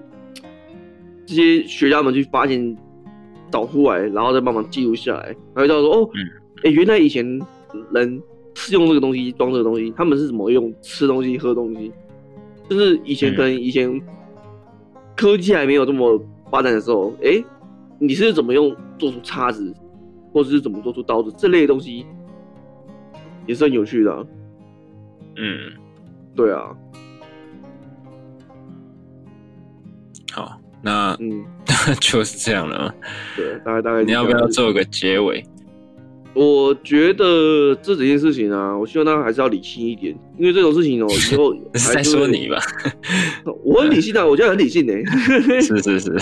[1.26, 2.76] 这些学家们去发现、
[3.50, 6.10] 找出来，然后再帮忙记录下来，然后知道说哦，
[6.64, 7.24] 哎、嗯，原来以前
[7.92, 8.22] 人
[8.54, 11.92] 是用这个东西装这个东西，他们是怎么用吃东西、喝东西，
[12.68, 14.00] 就是以前可能以前
[15.14, 16.20] 科技还没有这么。
[16.50, 17.44] 发展的时候，哎、欸，
[17.98, 19.70] 你是怎么用做出叉子，
[20.32, 22.06] 或者是怎么做出刀子这类的东西，
[23.46, 24.24] 也是很有趣的、啊。
[25.36, 25.72] 嗯，
[26.34, 26.76] 对啊。
[30.32, 31.44] 好，那嗯，
[32.00, 32.94] 就是这样了。
[33.36, 35.44] 对，大概大概你要不要做个结尾？
[36.34, 42.58] 我觉得这几件事情啊，我希望大家还是要理性一点，因为这种事情哦、喔，以后 是在说你吧？
[43.64, 45.60] 我很理性的、啊，我现在很理性呢、欸。
[45.60, 46.12] 是是是，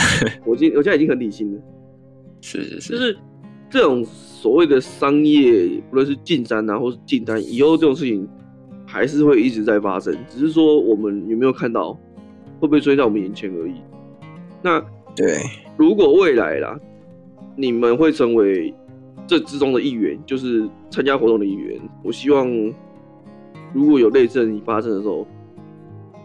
[0.46, 1.60] 我今我现在已经很理性了。
[2.40, 3.18] 是是是，就是
[3.68, 8.28] 这种所谓的商业，不论是进山啊，或是进单，以后这种事情
[8.86, 11.92] 还是会一直在发生，只是说我们有没有看到，
[12.60, 13.74] 会不会追在我们眼前而已。
[14.62, 14.80] 那
[15.14, 15.38] 对，
[15.76, 16.78] 如果未来啦，
[17.56, 18.74] 你们会成为。
[19.28, 21.80] 这之中的一员，就是参加活动的一员。
[22.04, 22.48] 我希望，
[23.74, 25.26] 如果有类似的发生的时候，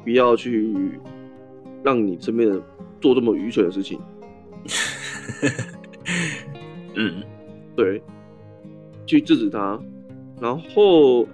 [0.03, 0.71] 不要去
[1.81, 2.63] 让你身边的人
[2.99, 3.99] 做这么愚蠢的事情。
[6.95, 7.23] 嗯，
[7.75, 8.01] 对，
[9.05, 9.79] 去制止他。
[10.39, 11.27] 然后，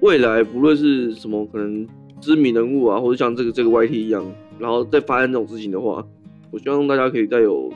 [0.00, 1.86] 未来不论是什么可能
[2.20, 4.24] 知名人物啊，或者像这个这个 YT 一样，
[4.58, 6.06] 然后再发生这种事情的话，
[6.50, 7.72] 我希望大家可以带有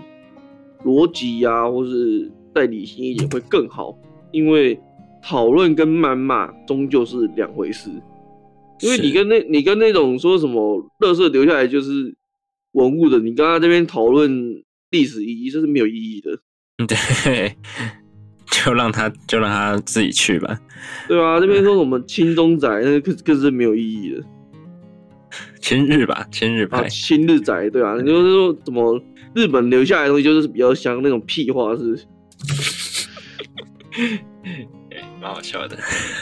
[0.85, 2.31] 逻辑呀，或是。
[2.55, 3.99] 再理性一点会更好，
[4.31, 4.79] 因为
[5.21, 7.91] 讨论跟谩骂终究是两回事。
[8.81, 12.15] 因为你跟那，你跟那种说什么垃圾留下来就是
[12.71, 16.39] 文物的，你刚刚这边讨论历史意义，这是没有意义的。
[16.89, 17.57] 对，
[18.51, 20.61] 就让他就让他自己去吧。
[21.07, 24.23] 对啊，这边说什么亲中仔，那更更是没有意义的。
[25.61, 29.01] 亲日吧，亲日派，亲日仔，对啊，你就是说怎么
[29.35, 31.99] 日本留下来的东西就是比较像那种屁话是。
[35.21, 35.79] 蛮好笑的，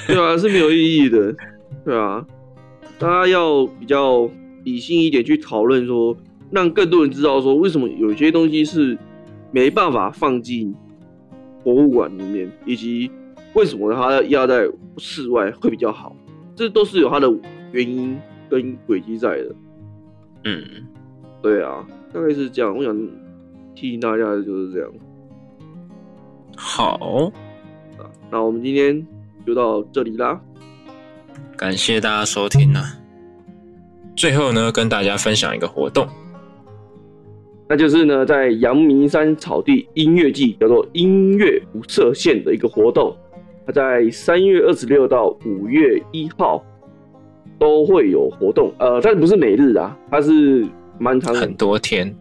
[0.07, 1.35] 对啊，是没有意义的，
[1.85, 2.25] 对啊，
[2.99, 4.31] 大家要比较
[4.65, 6.17] 理性一点去讨论，说
[6.51, 8.97] 让更多人知道说为什么有些东西是
[9.53, 10.75] 没办法放进
[11.63, 13.11] 博物馆里面，以及
[13.55, 16.17] 为什么它要在室外会比较好，
[16.57, 17.33] 这都是有它的
[17.71, 18.19] 原因
[18.51, 19.55] 跟轨迹在的。
[20.45, 20.65] 嗯，
[21.41, 22.77] 对啊，大概是这样。
[22.77, 22.97] 我想
[23.75, 24.91] 提醒大家的就是这样。
[26.57, 27.31] 好。
[28.31, 29.07] 那我们今天
[29.47, 30.41] 就到这里啦，
[31.55, 32.83] 感谢大家收听啊。
[34.17, 36.09] 最后呢，跟大家分享一个活动，
[37.73, 43.17] 那就是呢，在阳明山草地音乐季叫做“音乐无设限”的一个活动，
[43.67, 46.63] 它在三月二十六到五月一号
[47.59, 48.71] 都会有活动。
[48.79, 50.67] 呃，但不是每日啊，它是
[50.99, 52.15] 蛮长很多天，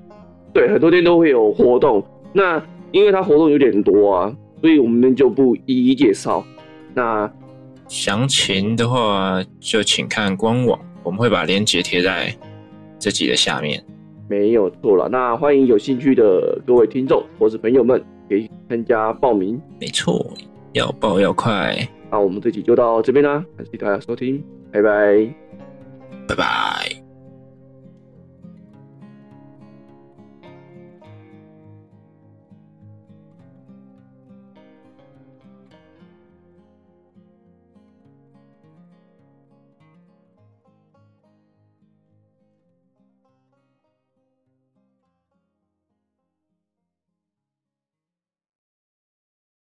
[0.54, 2.02] 对，很多天都会有活动。
[2.32, 4.34] 那因为它活动有点多啊。
[4.62, 6.42] 所以我们就不一一介绍。
[6.94, 7.30] 那
[7.90, 12.34] 详情的话，就请看官网，我们会把链接贴在
[12.98, 13.84] 这集的下面。
[14.32, 15.10] 没有错了。
[15.10, 19.62] 那欢迎有兴趣的各位听众或是朋友们，可以参加报名。
[19.78, 20.26] 没错，
[20.72, 21.76] 要报要快。
[22.10, 25.28] 那我们这集就到这边啦，感谢大家收听，拜拜，
[26.30, 27.01] 拜拜。